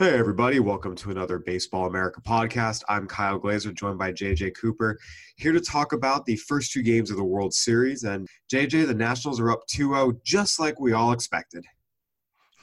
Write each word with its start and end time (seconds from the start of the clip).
Hey, 0.00 0.16
everybody, 0.16 0.60
welcome 0.60 0.94
to 0.94 1.10
another 1.10 1.40
Baseball 1.40 1.86
America 1.86 2.20
podcast. 2.20 2.84
I'm 2.88 3.08
Kyle 3.08 3.36
Glaser, 3.36 3.72
joined 3.72 3.98
by 3.98 4.12
JJ 4.12 4.54
Cooper, 4.56 4.96
here 5.34 5.50
to 5.50 5.58
talk 5.60 5.92
about 5.92 6.24
the 6.24 6.36
first 6.36 6.70
two 6.70 6.84
games 6.84 7.10
of 7.10 7.16
the 7.16 7.24
World 7.24 7.52
Series. 7.52 8.04
And 8.04 8.28
JJ, 8.48 8.86
the 8.86 8.94
Nationals 8.94 9.40
are 9.40 9.50
up 9.50 9.66
2 9.66 9.88
0, 9.88 10.12
just 10.22 10.60
like 10.60 10.78
we 10.78 10.92
all 10.92 11.10
expected. 11.10 11.64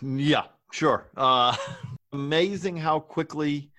Yeah, 0.01 0.43
sure. 0.71 1.09
Uh, 1.17 1.57
amazing 2.13 2.77
how 2.77 3.01
quickly 3.01 3.69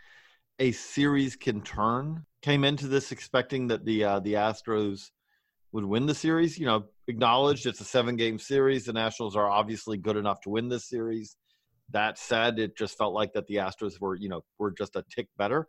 a 0.58 0.72
series 0.72 1.34
can 1.34 1.62
turn. 1.62 2.26
Came 2.42 2.62
into 2.62 2.88
this 2.88 3.10
expecting 3.10 3.68
that 3.68 3.86
the 3.86 4.04
uh, 4.04 4.20
the 4.20 4.34
Astros 4.34 5.12
would 5.72 5.86
win 5.86 6.04
the 6.04 6.14
series. 6.14 6.58
You 6.58 6.66
know, 6.66 6.84
acknowledged 7.08 7.64
it's 7.64 7.80
a 7.80 7.84
seven 7.84 8.16
game 8.16 8.38
series. 8.38 8.84
The 8.84 8.92
Nationals 8.92 9.34
are 9.34 9.48
obviously 9.48 9.96
good 9.96 10.18
enough 10.18 10.42
to 10.42 10.50
win 10.50 10.68
this 10.68 10.84
series. 10.84 11.38
That 11.90 12.18
said, 12.18 12.58
it 12.58 12.76
just 12.76 12.98
felt 12.98 13.14
like 13.14 13.32
that 13.34 13.46
the 13.46 13.56
Astros 13.56 14.00
were, 14.00 14.16
you 14.16 14.28
know, 14.28 14.42
were 14.58 14.72
just 14.72 14.96
a 14.96 15.04
tick 15.14 15.28
better. 15.38 15.68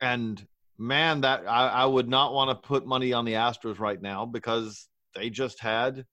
And 0.00 0.44
man, 0.78 1.22
that 1.22 1.42
I, 1.48 1.68
I 1.68 1.84
would 1.84 2.08
not 2.08 2.32
want 2.32 2.50
to 2.50 2.68
put 2.68 2.86
money 2.86 3.12
on 3.12 3.24
the 3.24 3.32
Astros 3.32 3.78
right 3.78 4.00
now 4.00 4.24
because 4.24 4.88
they 5.14 5.28
just 5.28 5.60
had 5.60 6.04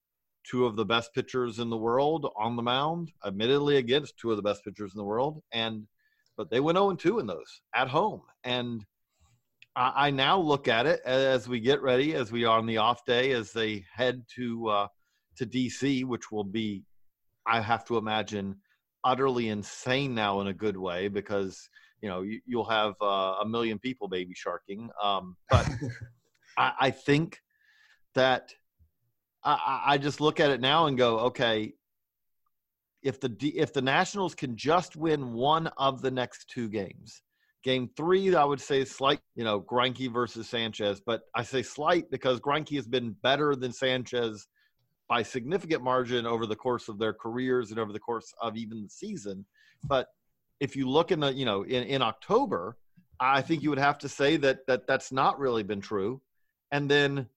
two 0.49 0.65
of 0.65 0.75
the 0.75 0.85
best 0.85 1.13
pitchers 1.13 1.59
in 1.59 1.69
the 1.69 1.77
world 1.77 2.31
on 2.37 2.55
the 2.55 2.63
mound, 2.63 3.11
admittedly 3.25 3.77
against 3.77 4.17
two 4.17 4.31
of 4.31 4.37
the 4.37 4.43
best 4.43 4.63
pitchers 4.63 4.93
in 4.93 4.97
the 4.97 5.03
world. 5.03 5.41
And 5.51 5.87
but 6.37 6.49
they 6.49 6.59
went 6.59 6.77
0 6.77 6.95
2 6.95 7.19
in 7.19 7.27
those 7.27 7.61
at 7.73 7.87
home. 7.87 8.21
And 8.43 8.85
I, 9.75 10.07
I, 10.07 10.11
now 10.11 10.37
look 10.37 10.67
at 10.67 10.85
it 10.85 11.01
as 11.05 11.47
we 11.47 11.59
get 11.59 11.81
ready, 11.81 12.13
as 12.13 12.31
we 12.31 12.45
are 12.45 12.57
on 12.57 12.65
the 12.65 12.77
off 12.77 13.05
day, 13.05 13.31
as 13.31 13.51
they 13.51 13.85
head 13.93 14.23
to 14.35 14.67
uh, 14.67 14.87
to 15.37 15.45
DC, 15.45 16.05
which 16.05 16.31
will 16.31 16.43
be, 16.43 16.83
I 17.45 17.61
have 17.61 17.85
to 17.85 17.97
imagine, 17.97 18.55
utterly 19.05 19.49
insane 19.49 20.15
now 20.15 20.41
in 20.41 20.47
a 20.47 20.53
good 20.53 20.75
way 20.75 21.07
because 21.07 21.69
you 22.01 22.09
know 22.09 22.23
you, 22.23 22.41
will 22.57 22.65
have 22.65 22.95
uh, 23.01 23.35
a 23.41 23.47
million 23.47 23.79
people 23.79 24.09
baby 24.09 24.33
sharking. 24.35 24.89
Um, 25.01 25.37
but 25.49 25.69
I, 26.57 26.71
I, 26.81 26.91
think 26.91 27.39
that 28.15 28.53
I, 29.43 29.83
I 29.85 29.97
just 29.97 30.19
look 30.19 30.39
at 30.39 30.49
it 30.51 30.59
now 30.59 30.87
and 30.87 30.97
go, 30.97 31.19
okay, 31.19 31.73
if 33.03 33.21
the 33.21 33.33
if 33.55 33.71
the 33.71 33.81
Nationals 33.81 34.35
can 34.35 34.57
just 34.57 34.95
win 34.95 35.31
one 35.33 35.67
of 35.77 36.01
the 36.01 36.11
next 36.11 36.49
two 36.49 36.67
games, 36.67 37.21
game 37.63 37.89
three, 37.95 38.35
I 38.35 38.43
would 38.43 38.61
say 38.61 38.83
slight, 38.85 39.19
you 39.35 39.43
know, 39.43 39.61
Greinke 39.61 40.11
versus 40.11 40.49
Sanchez, 40.49 41.01
but 41.05 41.21
I 41.35 41.43
say 41.43 41.61
slight 41.61 42.09
because 42.09 42.39
Greinke 42.39 42.75
has 42.75 42.87
been 42.87 43.15
better 43.21 43.55
than 43.55 43.71
Sanchez 43.71 44.47
by 45.07 45.21
significant 45.21 45.83
margin 45.83 46.25
over 46.25 46.45
the 46.45 46.55
course 46.55 46.87
of 46.87 46.97
their 46.97 47.13
careers 47.13 47.71
and 47.71 47.79
over 47.79 47.93
the 47.93 47.99
course 47.99 48.33
of 48.41 48.57
even 48.57 48.81
the 48.83 48.89
season. 48.89 49.45
But 49.83 50.07
if 50.59 50.75
you 50.75 50.89
look 50.89 51.11
in 51.11 51.19
the, 51.19 51.33
you 51.33 51.45
know, 51.45 51.63
in, 51.63 51.83
in 51.83 52.01
October, 52.01 52.77
I 53.19 53.41
think 53.41 53.61
you 53.61 53.69
would 53.69 53.79
have 53.79 53.97
to 53.99 54.09
say 54.09 54.37
that 54.37 54.65
that 54.67 54.87
that's 54.87 55.11
not 55.11 55.39
really 55.39 55.63
been 55.63 55.81
true. 55.81 56.21
And 56.71 56.89
then 56.89 57.27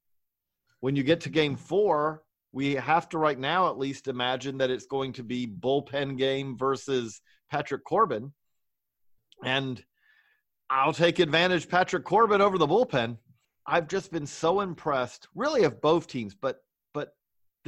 when 0.81 0.97
you 0.97 1.03
get 1.03 1.21
to 1.23 1.29
game 1.29 1.57
four, 1.57 2.23
we 2.53 2.75
have 2.75 3.09
to 3.11 3.19
right 3.19 3.39
now 3.39 3.69
at 3.69 3.79
least 3.79 4.09
imagine 4.09 4.59
that 4.59 4.71
it's 4.71 4.87
going 4.87 5.13
to 5.15 5.23
be 5.23 5.47
bullpen 5.47 6.17
game 6.17 6.57
versus 6.57 7.21
Patrick 7.51 7.85
Corbin. 7.85 8.33
And 9.45 9.85
I'll 10.71 10.93
take 10.93 11.19
advantage 11.19 11.69
Patrick 11.69 12.05
Corbin 12.05 12.41
over 12.41 12.59
the 12.59 12.67
bullpen. 12.67 13.19
I've 13.67 13.89
just 13.89 14.11
been 14.11 14.27
so 14.27 14.61
impressed, 14.61 15.29
really, 15.35 15.65
of 15.65 15.81
both 15.81 16.07
teams, 16.07 16.35
but 16.35 16.63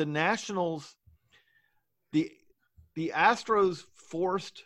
the 0.01 0.07
Nationals, 0.07 0.97
the 2.13 2.33
the 2.95 3.13
Astros 3.15 3.85
forced 3.93 4.65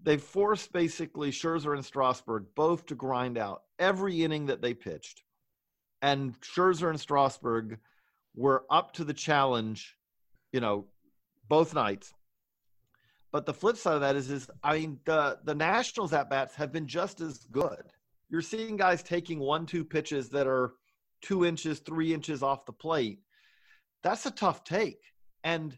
they 0.00 0.16
forced 0.16 0.72
basically 0.72 1.32
Scherzer 1.32 1.74
and 1.74 1.84
Strasburg 1.84 2.44
both 2.54 2.86
to 2.86 2.94
grind 2.94 3.36
out 3.36 3.62
every 3.80 4.22
inning 4.22 4.46
that 4.46 4.62
they 4.62 4.72
pitched, 4.72 5.24
and 6.02 6.40
Scherzer 6.40 6.88
and 6.88 7.00
Strasburg 7.00 7.80
were 8.36 8.64
up 8.70 8.92
to 8.92 9.02
the 9.02 9.12
challenge, 9.12 9.96
you 10.52 10.60
know, 10.60 10.86
both 11.48 11.74
nights. 11.74 12.14
But 13.32 13.46
the 13.46 13.54
flip 13.54 13.76
side 13.76 13.96
of 13.96 14.02
that 14.02 14.14
is, 14.14 14.30
is 14.30 14.48
I 14.62 14.78
mean, 14.78 15.00
the 15.04 15.40
the 15.42 15.56
Nationals 15.56 16.12
at 16.12 16.30
bats 16.30 16.54
have 16.54 16.70
been 16.70 16.86
just 16.86 17.20
as 17.20 17.38
good. 17.50 17.82
You're 18.30 18.40
seeing 18.40 18.76
guys 18.76 19.02
taking 19.02 19.40
one, 19.40 19.66
two 19.66 19.84
pitches 19.84 20.28
that 20.28 20.46
are 20.46 20.74
two 21.22 21.44
inches, 21.44 21.80
three 21.80 22.14
inches 22.14 22.40
off 22.44 22.66
the 22.66 22.72
plate, 22.72 23.18
that's 24.04 24.26
a 24.26 24.30
tough 24.30 24.62
take. 24.62 25.00
And 25.42 25.76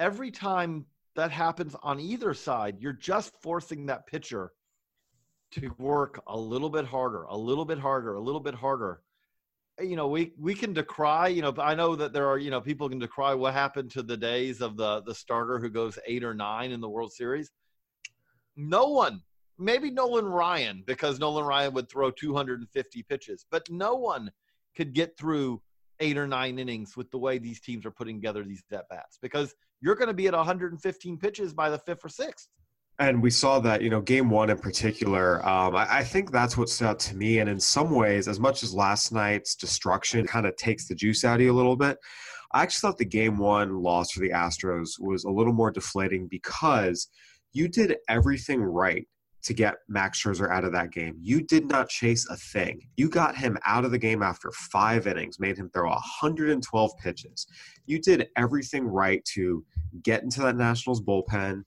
every 0.00 0.32
time 0.32 0.86
that 1.14 1.30
happens 1.30 1.76
on 1.82 2.00
either 2.00 2.34
side, 2.34 2.78
you're 2.80 2.92
just 2.94 3.40
forcing 3.40 3.86
that 3.86 4.06
pitcher 4.06 4.52
to 5.52 5.70
work 5.78 6.20
a 6.26 6.36
little 6.36 6.70
bit 6.70 6.86
harder, 6.86 7.24
a 7.24 7.36
little 7.36 7.64
bit 7.64 7.78
harder, 7.78 8.14
a 8.14 8.20
little 8.20 8.40
bit 8.40 8.54
harder. 8.54 9.02
You 9.80 9.96
know, 9.96 10.08
we 10.08 10.32
we 10.36 10.54
can 10.54 10.72
decry. 10.72 11.28
You 11.28 11.42
know, 11.42 11.54
I 11.58 11.74
know 11.74 11.94
that 11.94 12.12
there 12.12 12.26
are 12.26 12.38
you 12.38 12.50
know 12.50 12.60
people 12.60 12.88
can 12.88 12.98
decry 12.98 13.34
what 13.34 13.54
happened 13.54 13.92
to 13.92 14.02
the 14.02 14.16
days 14.16 14.60
of 14.60 14.76
the 14.76 15.02
the 15.02 15.14
starter 15.14 15.58
who 15.58 15.68
goes 15.68 15.98
eight 16.06 16.24
or 16.24 16.34
nine 16.34 16.72
in 16.72 16.80
the 16.80 16.88
World 16.88 17.12
Series. 17.12 17.52
No 18.56 18.86
one, 18.86 19.22
maybe 19.56 19.90
Nolan 19.90 20.26
Ryan, 20.26 20.82
because 20.84 21.20
Nolan 21.20 21.44
Ryan 21.44 21.74
would 21.74 21.88
throw 21.88 22.10
250 22.10 23.02
pitches, 23.04 23.46
but 23.52 23.70
no 23.70 23.94
one 23.94 24.32
could 24.74 24.92
get 24.94 25.16
through 25.16 25.62
eight 26.00 26.16
or 26.16 26.26
nine 26.26 26.58
innings 26.58 26.96
with 26.96 27.10
the 27.10 27.18
way 27.18 27.38
these 27.38 27.60
teams 27.60 27.84
are 27.84 27.90
putting 27.90 28.16
together 28.16 28.44
these 28.44 28.62
at 28.72 28.88
bats 28.88 29.18
because 29.20 29.54
you're 29.80 29.94
going 29.94 30.08
to 30.08 30.14
be 30.14 30.26
at 30.26 30.34
115 30.34 31.18
pitches 31.18 31.52
by 31.52 31.70
the 31.70 31.78
fifth 31.78 32.04
or 32.04 32.08
sixth. 32.08 32.48
And 33.00 33.22
we 33.22 33.30
saw 33.30 33.60
that, 33.60 33.80
you 33.80 33.90
know, 33.90 34.00
game 34.00 34.28
one 34.28 34.50
in 34.50 34.58
particular. 34.58 35.46
Um, 35.46 35.76
I, 35.76 35.98
I, 35.98 36.04
think 36.04 36.32
that's 36.32 36.56
what 36.56 36.68
stood 36.68 36.88
out 36.88 36.98
to 37.00 37.16
me. 37.16 37.38
And 37.38 37.48
in 37.48 37.60
some 37.60 37.92
ways, 37.92 38.26
as 38.26 38.40
much 38.40 38.64
as 38.64 38.74
last 38.74 39.12
night's 39.12 39.54
destruction 39.54 40.26
kind 40.26 40.46
of 40.46 40.56
takes 40.56 40.88
the 40.88 40.96
juice 40.96 41.24
out 41.24 41.36
of 41.36 41.42
you 41.42 41.52
a 41.52 41.54
little 41.54 41.76
bit, 41.76 41.96
I 42.52 42.62
actually 42.62 42.88
thought 42.88 42.98
the 42.98 43.04
game 43.04 43.38
one 43.38 43.82
loss 43.82 44.10
for 44.10 44.18
the 44.18 44.30
Astros 44.30 44.98
was 44.98 45.22
a 45.22 45.30
little 45.30 45.52
more 45.52 45.70
deflating 45.70 46.26
because 46.28 47.08
you 47.52 47.68
did 47.68 47.96
everything 48.08 48.60
right 48.60 49.06
to 49.42 49.54
get 49.54 49.76
Max 49.88 50.22
Scherzer 50.22 50.50
out 50.50 50.64
of 50.64 50.72
that 50.72 50.90
game. 50.90 51.16
You 51.20 51.42
did 51.42 51.66
not 51.66 51.88
chase 51.88 52.28
a 52.28 52.36
thing. 52.36 52.80
You 52.96 53.08
got 53.08 53.36
him 53.36 53.56
out 53.64 53.84
of 53.84 53.90
the 53.90 53.98
game 53.98 54.22
after 54.22 54.50
five 54.52 55.06
innings, 55.06 55.38
made 55.38 55.56
him 55.56 55.70
throw 55.70 55.88
112 55.88 56.90
pitches. 57.02 57.46
You 57.86 58.00
did 58.00 58.28
everything 58.36 58.84
right 58.84 59.24
to 59.34 59.64
get 60.02 60.22
into 60.22 60.40
that 60.42 60.56
Nationals 60.56 61.00
bullpen, 61.00 61.62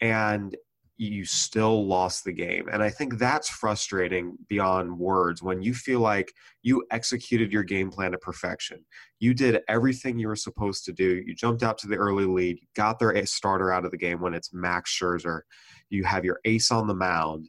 and 0.00 0.56
you 0.98 1.24
still 1.24 1.86
lost 1.86 2.24
the 2.24 2.32
game. 2.32 2.68
And 2.72 2.82
I 2.82 2.90
think 2.90 3.18
that's 3.18 3.48
frustrating 3.50 4.36
beyond 4.48 4.98
words 4.98 5.42
when 5.42 5.62
you 5.62 5.74
feel 5.74 6.00
like 6.00 6.32
you 6.62 6.84
executed 6.90 7.52
your 7.52 7.62
game 7.62 7.90
plan 7.90 8.12
to 8.12 8.18
perfection. 8.18 8.84
You 9.20 9.34
did 9.34 9.60
everything 9.68 10.18
you 10.18 10.28
were 10.28 10.36
supposed 10.36 10.84
to 10.86 10.92
do. 10.92 11.22
You 11.26 11.34
jumped 11.34 11.62
out 11.62 11.78
to 11.78 11.88
the 11.88 11.96
early 11.96 12.24
lead, 12.24 12.58
got 12.74 12.98
their 12.98 13.24
starter 13.26 13.72
out 13.72 13.84
of 13.84 13.90
the 13.90 13.98
game 13.98 14.20
when 14.20 14.34
it's 14.34 14.54
Max 14.54 14.96
Scherzer 14.96 15.42
you 15.90 16.04
have 16.04 16.24
your 16.24 16.40
ace 16.44 16.70
on 16.70 16.86
the 16.86 16.94
mound 16.94 17.48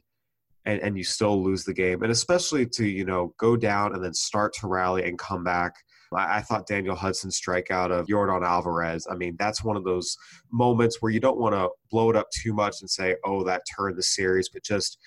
and, 0.68 0.80
and 0.82 0.98
you 0.98 1.02
still 1.02 1.42
lose 1.42 1.64
the 1.64 1.72
game. 1.72 2.02
And 2.02 2.12
especially 2.12 2.66
to, 2.66 2.86
you 2.86 3.06
know, 3.06 3.34
go 3.38 3.56
down 3.56 3.94
and 3.94 4.04
then 4.04 4.12
start 4.12 4.52
to 4.60 4.68
rally 4.68 5.02
and 5.04 5.18
come 5.18 5.42
back. 5.42 5.74
I, 6.12 6.36
I 6.36 6.40
thought 6.42 6.66
Daniel 6.66 6.94
Hudson's 6.94 7.40
strikeout 7.40 7.90
of 7.90 8.06
Yordan 8.06 8.46
Alvarez, 8.46 9.06
I 9.10 9.14
mean, 9.14 9.34
that's 9.38 9.64
one 9.64 9.76
of 9.78 9.84
those 9.84 10.16
moments 10.52 10.98
where 11.00 11.10
you 11.10 11.20
don't 11.20 11.40
want 11.40 11.54
to 11.54 11.70
blow 11.90 12.10
it 12.10 12.16
up 12.16 12.28
too 12.30 12.52
much 12.52 12.82
and 12.82 12.90
say, 12.90 13.16
oh, 13.24 13.42
that 13.44 13.62
turned 13.76 13.96
the 13.96 14.02
series, 14.02 14.50
but 14.50 14.62
just, 14.62 14.98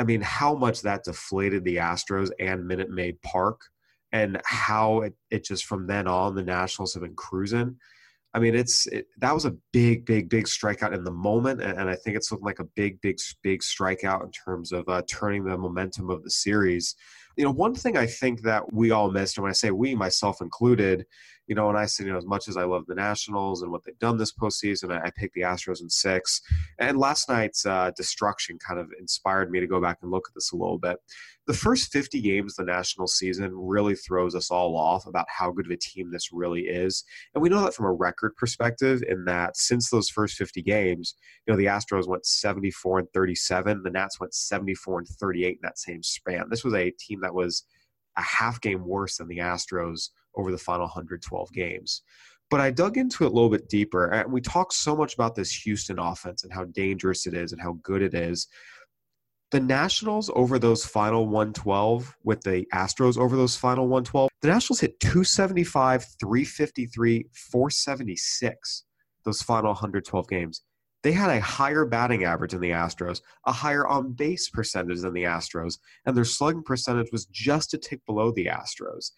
I 0.00 0.04
mean, 0.04 0.20
how 0.20 0.54
much 0.54 0.82
that 0.82 1.04
deflated 1.04 1.64
the 1.64 1.76
Astros 1.76 2.30
and 2.40 2.66
Minute 2.66 2.90
Maid 2.90 3.22
Park 3.22 3.60
and 4.10 4.40
how 4.44 5.02
it, 5.02 5.14
it 5.30 5.44
just 5.44 5.64
from 5.64 5.86
then 5.86 6.08
on 6.08 6.34
the 6.34 6.42
Nationals 6.42 6.94
have 6.94 7.04
been 7.04 7.14
cruising. 7.14 7.76
I 8.38 8.40
mean, 8.40 8.54
it's 8.54 8.86
it, 8.86 9.08
that 9.18 9.34
was 9.34 9.46
a 9.46 9.56
big, 9.72 10.06
big, 10.06 10.28
big 10.28 10.44
strikeout 10.44 10.94
in 10.94 11.02
the 11.02 11.10
moment, 11.10 11.60
and, 11.60 11.76
and, 11.76 11.90
I 11.90 11.96
think 11.96 12.16
it's 12.16 12.30
looking 12.30 12.46
like 12.46 12.60
a 12.60 12.68
big, 12.76 13.00
big, 13.00 13.18
big 13.42 13.62
strikeout 13.62 14.22
in 14.22 14.30
terms 14.30 14.70
of 14.70 14.88
uh, 14.88 15.02
turning 15.08 15.42
the 15.42 15.58
momentum 15.58 16.08
of 16.08 16.22
the 16.22 16.30
series. 16.30 16.94
You 17.36 17.42
know, 17.42 17.50
one 17.50 17.74
thing 17.74 17.96
I 17.96 18.06
think 18.06 18.42
that 18.42 18.72
we 18.72 18.92
all 18.92 19.10
missed, 19.10 19.38
and 19.38 19.42
when 19.42 19.50
I 19.50 19.54
say 19.54 19.72
we, 19.72 19.96
myself 19.96 20.40
included, 20.40 21.04
you 21.48 21.54
know, 21.54 21.68
and 21.68 21.78
I 21.78 21.86
said, 21.86 22.06
you 22.06 22.12
know, 22.12 22.18
as 22.18 22.26
much 22.26 22.46
as 22.48 22.56
I 22.56 22.64
love 22.64 22.86
the 22.86 22.94
Nationals 22.94 23.62
and 23.62 23.72
what 23.72 23.84
they've 23.84 23.98
done 23.98 24.18
this 24.18 24.32
postseason, 24.32 24.92
I, 24.92 25.06
I 25.06 25.10
picked 25.10 25.34
the 25.34 25.40
Astros 25.40 25.80
in 25.80 25.90
six. 25.90 26.40
And 26.78 26.98
last 26.98 27.28
night's 27.28 27.66
uh, 27.66 27.90
destruction 27.96 28.58
kind 28.58 28.78
of 28.78 28.90
inspired 29.00 29.50
me 29.50 29.60
to 29.60 29.66
go 29.66 29.80
back 29.80 29.98
and 30.02 30.10
look 30.10 30.28
at 30.28 30.34
this 30.34 30.52
a 30.52 30.56
little 30.56 30.78
bit 30.78 30.98
the 31.48 31.54
first 31.54 31.90
50 31.90 32.20
games 32.20 32.54
the 32.54 32.62
national 32.62 33.06
season 33.06 33.50
really 33.54 33.94
throws 33.94 34.34
us 34.34 34.50
all 34.50 34.76
off 34.76 35.06
about 35.06 35.26
how 35.30 35.50
good 35.50 35.64
of 35.64 35.72
a 35.72 35.78
team 35.78 36.10
this 36.10 36.30
really 36.30 36.66
is. 36.66 37.04
And 37.34 37.42
we 37.42 37.48
know 37.48 37.64
that 37.64 37.72
from 37.72 37.86
a 37.86 37.92
record 37.92 38.36
perspective, 38.36 39.02
in 39.08 39.24
that 39.24 39.56
since 39.56 39.88
those 39.88 40.10
first 40.10 40.36
50 40.36 40.60
games, 40.60 41.14
you 41.46 41.52
know, 41.52 41.56
the 41.56 41.64
Astros 41.64 42.06
went 42.06 42.26
74 42.26 42.98
and 42.98 43.08
37, 43.14 43.82
the 43.82 43.90
Nats 43.90 44.20
went 44.20 44.34
74 44.34 44.98
and 44.98 45.08
38 45.08 45.48
in 45.48 45.58
that 45.62 45.78
same 45.78 46.02
span. 46.02 46.44
This 46.50 46.64
was 46.64 46.74
a 46.74 46.90
team 46.90 47.22
that 47.22 47.34
was 47.34 47.64
a 48.18 48.22
half 48.22 48.60
game 48.60 48.84
worse 48.84 49.16
than 49.16 49.28
the 49.28 49.38
Astros 49.38 50.10
over 50.38 50.50
the 50.50 50.58
final 50.58 50.86
112 50.86 51.52
games. 51.52 52.02
But 52.50 52.60
I 52.60 52.70
dug 52.70 52.96
into 52.96 53.24
it 53.24 53.30
a 53.30 53.34
little 53.34 53.50
bit 53.50 53.68
deeper, 53.68 54.24
we 54.28 54.40
talked 54.40 54.72
so 54.72 54.96
much 54.96 55.14
about 55.14 55.34
this 55.34 55.52
Houston 55.52 55.98
offense 55.98 56.44
and 56.44 56.52
how 56.52 56.64
dangerous 56.64 57.26
it 57.26 57.34
is 57.34 57.52
and 57.52 57.60
how 57.60 57.78
good 57.82 58.00
it 58.00 58.14
is 58.14 58.48
the 59.50 59.60
Nationals 59.60 60.30
over 60.34 60.58
those 60.58 60.84
final 60.84 61.24
112 61.26 62.16
with 62.22 62.42
the 62.42 62.66
Astros 62.74 63.16
over 63.16 63.34
those 63.34 63.56
final 63.56 63.84
112, 63.84 64.28
the 64.42 64.48
Nationals 64.48 64.80
hit 64.80 65.00
275, 65.00 66.04
353, 66.20 67.26
476 67.32 68.84
those 69.24 69.42
final 69.42 69.70
112 69.70 70.28
games. 70.28 70.62
They 71.02 71.12
had 71.12 71.30
a 71.30 71.40
higher 71.40 71.84
batting 71.84 72.24
average 72.24 72.52
than 72.52 72.60
the 72.60 72.70
Astros, 72.70 73.20
a 73.46 73.52
higher 73.52 73.86
on 73.86 74.12
base 74.12 74.48
percentage 74.48 75.00
than 75.00 75.12
the 75.12 75.24
Astros, 75.24 75.78
and 76.06 76.16
their 76.16 76.24
slugging 76.24 76.64
percentage 76.64 77.12
was 77.12 77.26
just 77.26 77.74
a 77.74 77.78
tick 77.78 78.04
below 78.06 78.32
the 78.32 78.46
Astros. 78.46 79.12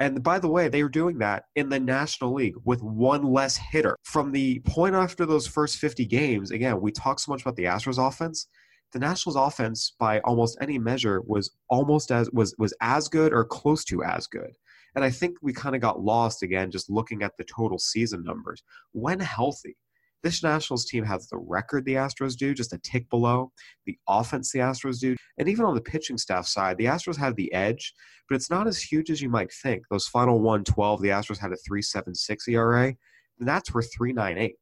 And 0.00 0.22
by 0.22 0.38
the 0.38 0.48
way, 0.48 0.68
they 0.68 0.82
were 0.82 0.88
doing 0.88 1.18
that 1.18 1.44
in 1.54 1.68
the 1.68 1.78
National 1.78 2.32
League 2.32 2.56
with 2.64 2.82
one 2.82 3.22
less 3.22 3.56
hitter. 3.56 3.96
From 4.02 4.32
the 4.32 4.60
point 4.60 4.94
after 4.94 5.26
those 5.26 5.46
first 5.46 5.76
50 5.76 6.06
games, 6.06 6.50
again, 6.50 6.80
we 6.80 6.90
talk 6.90 7.20
so 7.20 7.30
much 7.30 7.42
about 7.42 7.56
the 7.56 7.64
Astros 7.64 8.04
offense 8.04 8.46
the 8.92 8.98
Nationals 8.98 9.36
offense 9.36 9.94
by 9.98 10.20
almost 10.20 10.58
any 10.60 10.78
measure 10.78 11.22
was 11.26 11.50
almost 11.68 12.10
as 12.10 12.30
was 12.32 12.54
was 12.58 12.74
as 12.80 13.08
good 13.08 13.32
or 13.32 13.44
close 13.44 13.84
to 13.84 14.02
as 14.02 14.26
good. 14.26 14.52
And 14.96 15.04
I 15.04 15.10
think 15.10 15.36
we 15.40 15.52
kind 15.52 15.76
of 15.76 15.80
got 15.80 16.00
lost 16.00 16.42
again 16.42 16.70
just 16.70 16.90
looking 16.90 17.22
at 17.22 17.36
the 17.38 17.44
total 17.44 17.78
season 17.78 18.24
numbers. 18.24 18.62
When 18.92 19.20
healthy, 19.20 19.76
this 20.22 20.42
Nationals 20.42 20.84
team 20.84 21.04
has 21.04 21.28
the 21.28 21.38
record 21.38 21.84
the 21.84 21.94
Astros 21.94 22.36
do, 22.36 22.54
just 22.54 22.72
a 22.72 22.78
tick 22.78 23.08
below, 23.10 23.52
the 23.86 23.96
offense 24.08 24.52
the 24.52 24.58
Astros 24.58 25.00
do, 25.00 25.16
and 25.38 25.48
even 25.48 25.64
on 25.64 25.74
the 25.74 25.80
pitching 25.80 26.18
staff 26.18 26.46
side, 26.46 26.76
the 26.78 26.86
Astros 26.86 27.16
have 27.16 27.36
the 27.36 27.52
edge, 27.52 27.94
but 28.28 28.36
it's 28.36 28.50
not 28.50 28.66
as 28.66 28.80
huge 28.82 29.10
as 29.10 29.22
you 29.22 29.28
might 29.28 29.52
think. 29.52 29.84
Those 29.90 30.06
final 30.06 30.40
112, 30.40 31.00
the 31.00 31.08
Astros 31.08 31.38
had 31.38 31.52
a 31.52 31.70
3.76 31.70 32.48
ERA, 32.48 32.94
the 33.38 33.44
Nats 33.44 33.72
were 33.72 33.82
3.98 33.82 34.52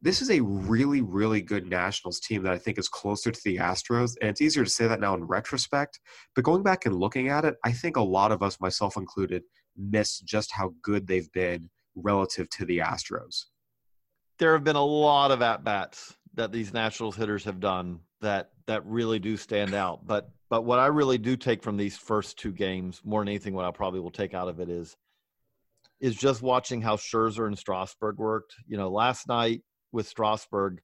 this 0.00 0.22
is 0.22 0.30
a 0.30 0.40
really, 0.40 1.00
really 1.00 1.40
good 1.40 1.66
Nationals 1.66 2.20
team 2.20 2.42
that 2.44 2.52
I 2.52 2.58
think 2.58 2.78
is 2.78 2.88
closer 2.88 3.32
to 3.32 3.40
the 3.44 3.56
Astros. 3.56 4.12
And 4.20 4.30
it's 4.30 4.40
easier 4.40 4.64
to 4.64 4.70
say 4.70 4.86
that 4.86 5.00
now 5.00 5.14
in 5.14 5.24
retrospect. 5.24 5.98
But 6.34 6.44
going 6.44 6.62
back 6.62 6.86
and 6.86 6.94
looking 6.94 7.28
at 7.28 7.44
it, 7.44 7.56
I 7.64 7.72
think 7.72 7.96
a 7.96 8.02
lot 8.02 8.30
of 8.30 8.42
us, 8.42 8.60
myself 8.60 8.96
included, 8.96 9.42
miss 9.76 10.20
just 10.20 10.52
how 10.52 10.72
good 10.82 11.06
they've 11.06 11.30
been 11.32 11.68
relative 11.96 12.48
to 12.50 12.64
the 12.64 12.78
Astros. 12.78 13.46
There 14.38 14.52
have 14.52 14.64
been 14.64 14.76
a 14.76 14.84
lot 14.84 15.30
of 15.30 15.42
at 15.42 15.64
bats 15.64 16.14
that 16.34 16.52
these 16.52 16.72
Nationals 16.72 17.16
hitters 17.16 17.44
have 17.44 17.60
done 17.60 18.00
that 18.20 18.50
that 18.66 18.84
really 18.86 19.18
do 19.18 19.36
stand 19.36 19.74
out. 19.74 20.06
But 20.06 20.30
but 20.48 20.62
what 20.64 20.78
I 20.78 20.86
really 20.86 21.18
do 21.18 21.36
take 21.36 21.62
from 21.62 21.76
these 21.76 21.98
first 21.98 22.38
two 22.38 22.52
games, 22.52 23.02
more 23.04 23.20
than 23.20 23.28
anything, 23.28 23.54
what 23.54 23.64
I 23.64 23.70
probably 23.70 24.00
will 24.00 24.10
take 24.10 24.34
out 24.34 24.48
of 24.48 24.60
it 24.60 24.68
is 24.68 24.96
is 26.00 26.14
just 26.14 26.42
watching 26.42 26.80
how 26.80 26.96
Scherzer 26.96 27.46
and 27.46 27.58
Strasburg 27.58 28.18
worked. 28.18 28.54
You 28.66 28.76
know, 28.76 28.88
last 28.88 29.28
night 29.28 29.62
with 29.92 30.06
Strasburg, 30.06 30.80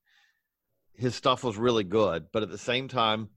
his 0.94 1.14
stuff 1.14 1.44
was 1.44 1.56
really 1.56 1.84
good, 1.84 2.26
but 2.32 2.42
at 2.42 2.50
the 2.50 2.58
same 2.58 2.88
time, 2.88 3.28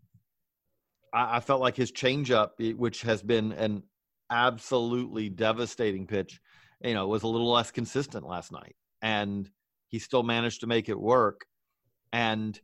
I, 1.14 1.38
I 1.38 1.40
felt 1.40 1.62
like 1.62 1.76
his 1.76 1.92
changeup, 1.92 2.50
eh, 2.60 2.72
which 2.72 3.04
has 3.04 3.22
been 3.22 3.52
an 3.52 3.84
absolutely 4.30 5.30
devastating 5.30 6.08
pitch, 6.08 6.40
you 6.84 6.94
know, 6.94 7.08
was 7.08 7.24
a 7.24 7.28
little 7.28 7.52
less 7.52 7.72
consistent 7.72 8.28
last 8.28 8.52
night, 8.52 8.76
and 9.02 9.50
he 9.88 10.00
still 10.00 10.24
managed 10.24 10.62
to 10.62 10.68
make 10.68 10.90
it 10.90 11.00
work, 11.00 11.46
and 12.12 12.60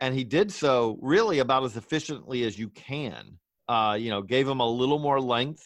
and 0.00 0.14
he 0.14 0.24
did 0.24 0.52
so 0.52 0.98
really 1.00 1.38
about 1.38 1.64
as 1.64 1.76
efficiently 1.76 2.44
as 2.44 2.58
you 2.58 2.68
can. 2.70 3.38
Uh, 3.68 3.96
you 3.98 4.10
know, 4.10 4.22
gave 4.22 4.46
him 4.46 4.60
a 4.60 4.68
little 4.68 4.98
more 4.98 5.20
length, 5.20 5.62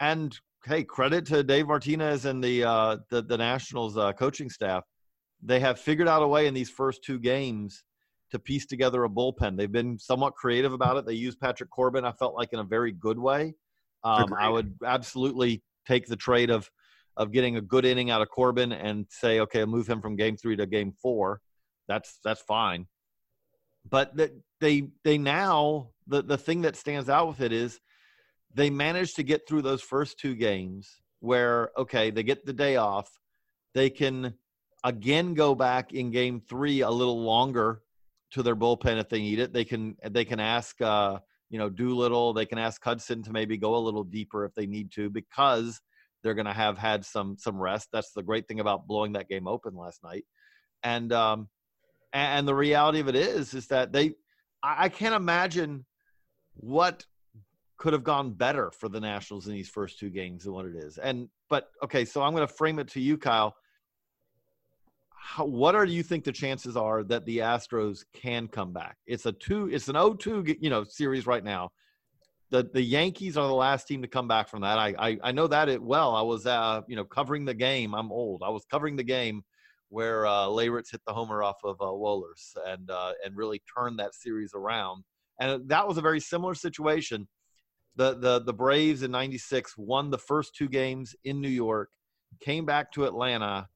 and 0.00 0.38
hey, 0.64 0.84
credit 0.84 1.26
to 1.26 1.42
Dave 1.42 1.66
Martinez 1.66 2.24
and 2.24 2.42
the 2.42 2.64
uh, 2.64 2.96
the, 3.10 3.22
the 3.22 3.36
Nationals 3.36 3.96
uh, 3.96 4.12
coaching 4.12 4.48
staff 4.48 4.84
they 5.42 5.60
have 5.60 5.78
figured 5.78 6.08
out 6.08 6.22
a 6.22 6.28
way 6.28 6.46
in 6.46 6.54
these 6.54 6.70
first 6.70 7.02
two 7.02 7.18
games 7.18 7.84
to 8.30 8.38
piece 8.38 8.64
together 8.66 9.04
a 9.04 9.08
bullpen. 9.08 9.56
They've 9.56 9.70
been 9.70 9.98
somewhat 9.98 10.34
creative 10.34 10.72
about 10.72 10.96
it. 10.96 11.06
They 11.06 11.14
used 11.14 11.40
Patrick 11.40 11.70
Corbin, 11.70 12.04
I 12.04 12.12
felt 12.12 12.34
like, 12.34 12.52
in 12.52 12.60
a 12.60 12.64
very 12.64 12.92
good 12.92 13.18
way. 13.18 13.54
Um, 14.04 14.34
I 14.38 14.48
would 14.48 14.74
absolutely 14.84 15.62
take 15.86 16.06
the 16.06 16.16
trade 16.16 16.50
of 16.50 16.70
of 17.16 17.32
getting 17.32 17.56
a 17.56 17.60
good 17.60 17.84
inning 17.84 18.10
out 18.10 18.22
of 18.22 18.28
Corbin 18.30 18.72
and 18.72 19.06
say, 19.10 19.40
okay, 19.40 19.64
move 19.64 19.86
him 19.86 20.00
from 20.00 20.16
game 20.16 20.36
three 20.36 20.56
to 20.56 20.66
game 20.66 20.92
four. 21.02 21.40
That's 21.88 22.18
that's 22.24 22.40
fine. 22.40 22.86
But 23.88 24.16
they 24.60 24.88
they 25.04 25.18
now 25.18 25.90
the 26.06 26.22
the 26.22 26.38
thing 26.38 26.62
that 26.62 26.76
stands 26.76 27.08
out 27.08 27.28
with 27.28 27.40
it 27.40 27.52
is 27.52 27.80
they 28.54 28.70
managed 28.70 29.16
to 29.16 29.22
get 29.22 29.46
through 29.48 29.62
those 29.62 29.82
first 29.82 30.18
two 30.18 30.34
games 30.34 31.00
where 31.20 31.70
okay 31.76 32.10
they 32.10 32.22
get 32.22 32.46
the 32.46 32.52
day 32.52 32.76
off, 32.76 33.18
they 33.74 33.90
can 33.90 34.34
again 34.84 35.34
go 35.34 35.54
back 35.54 35.92
in 35.92 36.10
game 36.10 36.40
three 36.40 36.80
a 36.80 36.90
little 36.90 37.22
longer 37.22 37.82
to 38.32 38.42
their 38.42 38.56
bullpen 38.56 38.98
if 38.98 39.08
they 39.08 39.20
need 39.20 39.38
it. 39.38 39.52
They 39.52 39.64
can 39.64 39.96
they 40.08 40.24
can 40.24 40.40
ask 40.40 40.80
uh, 40.80 41.18
you 41.50 41.58
know 41.58 41.68
Doolittle. 41.68 42.32
They 42.32 42.46
can 42.46 42.58
ask 42.58 42.82
Hudson 42.82 43.22
to 43.24 43.32
maybe 43.32 43.56
go 43.56 43.76
a 43.76 43.78
little 43.78 44.04
deeper 44.04 44.44
if 44.44 44.54
they 44.54 44.66
need 44.66 44.90
to 44.92 45.10
because 45.10 45.80
they're 46.22 46.34
going 46.34 46.46
to 46.46 46.52
have 46.52 46.78
had 46.78 47.04
some 47.04 47.36
some 47.38 47.60
rest. 47.60 47.88
That's 47.92 48.12
the 48.12 48.22
great 48.22 48.48
thing 48.48 48.60
about 48.60 48.86
blowing 48.86 49.12
that 49.12 49.28
game 49.28 49.46
open 49.46 49.74
last 49.74 50.02
night. 50.02 50.24
And 50.82 51.12
um, 51.12 51.48
and 52.12 52.46
the 52.46 52.54
reality 52.54 53.00
of 53.00 53.08
it 53.08 53.16
is 53.16 53.54
is 53.54 53.66
that 53.68 53.92
they 53.92 54.12
I 54.62 54.88
can't 54.88 55.14
imagine 55.14 55.84
what 56.54 57.04
could 57.76 57.92
have 57.92 58.04
gone 58.04 58.32
better 58.32 58.70
for 58.70 58.88
the 58.88 59.00
Nationals 59.00 59.48
in 59.48 59.54
these 59.54 59.68
first 59.68 59.98
two 59.98 60.10
games 60.10 60.44
than 60.44 60.52
what 60.52 60.66
it 60.66 60.76
is. 60.76 60.98
And 60.98 61.28
but 61.50 61.68
okay, 61.84 62.04
so 62.04 62.22
I'm 62.22 62.34
going 62.34 62.46
to 62.46 62.52
frame 62.52 62.78
it 62.78 62.88
to 62.88 63.00
you, 63.00 63.18
Kyle 63.18 63.56
how, 65.22 65.44
what 65.44 65.76
are 65.76 65.84
you 65.84 66.02
think 66.02 66.24
the 66.24 66.32
chances 66.32 66.76
are 66.76 67.04
that 67.04 67.24
the 67.26 67.38
Astros 67.38 68.04
can 68.12 68.48
come 68.48 68.72
back? 68.72 68.96
It's 69.06 69.24
a 69.24 69.32
two, 69.32 69.68
it's 69.72 69.88
an 69.88 69.94
0-2, 69.94 70.56
you 70.60 70.68
know, 70.68 70.82
series 70.82 71.26
right 71.26 71.44
now. 71.44 71.70
The 72.52 72.70
the 72.72 72.82
Yankees 72.82 73.36
are 73.36 73.48
the 73.48 73.54
last 73.54 73.88
team 73.88 74.02
to 74.02 74.08
come 74.08 74.28
back 74.28 74.48
from 74.48 74.60
that. 74.60 74.78
I 74.78 74.94
I, 74.98 75.18
I 75.24 75.32
know 75.32 75.48
that 75.48 75.68
it 75.68 75.82
well. 75.82 76.14
I 76.14 76.22
was 76.22 76.46
uh 76.46 76.82
you 76.86 76.94
know 76.94 77.04
covering 77.04 77.44
the 77.44 77.54
game. 77.54 77.94
I'm 77.94 78.12
old. 78.12 78.42
I 78.44 78.50
was 78.50 78.64
covering 78.70 78.94
the 78.94 79.02
game 79.02 79.42
where 79.88 80.26
uh, 80.26 80.46
Leyritz 80.46 80.92
hit 80.92 81.02
the 81.06 81.12
homer 81.12 81.42
off 81.42 81.58
of 81.64 81.76
uh, 81.80 81.84
Wohlers 81.84 82.54
and 82.66 82.88
uh, 82.90 83.12
and 83.24 83.36
really 83.36 83.60
turned 83.76 83.98
that 83.98 84.14
series 84.14 84.52
around. 84.54 85.02
And 85.40 85.68
that 85.68 85.88
was 85.88 85.98
a 85.98 86.02
very 86.02 86.20
similar 86.20 86.54
situation. 86.54 87.26
The 87.96 88.14
the 88.14 88.40
the 88.40 88.54
Braves 88.54 89.02
in 89.02 89.10
'96 89.10 89.76
won 89.76 90.10
the 90.10 90.18
first 90.18 90.54
two 90.54 90.68
games 90.68 91.16
in 91.24 91.40
New 91.40 91.48
York, 91.48 91.90
came 92.40 92.64
back 92.64 92.92
to 92.92 93.06
Atlanta 93.06 93.66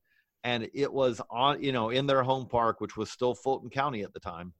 and 0.46 0.68
it 0.74 0.92
was 0.92 1.20
on 1.28 1.60
you 1.62 1.72
know 1.72 1.90
in 1.90 2.06
their 2.06 2.22
home 2.22 2.46
park 2.46 2.80
which 2.80 2.96
was 2.96 3.10
still 3.10 3.34
fulton 3.34 3.68
county 3.68 4.02
at 4.02 4.12
the 4.12 4.20
time 4.20 4.52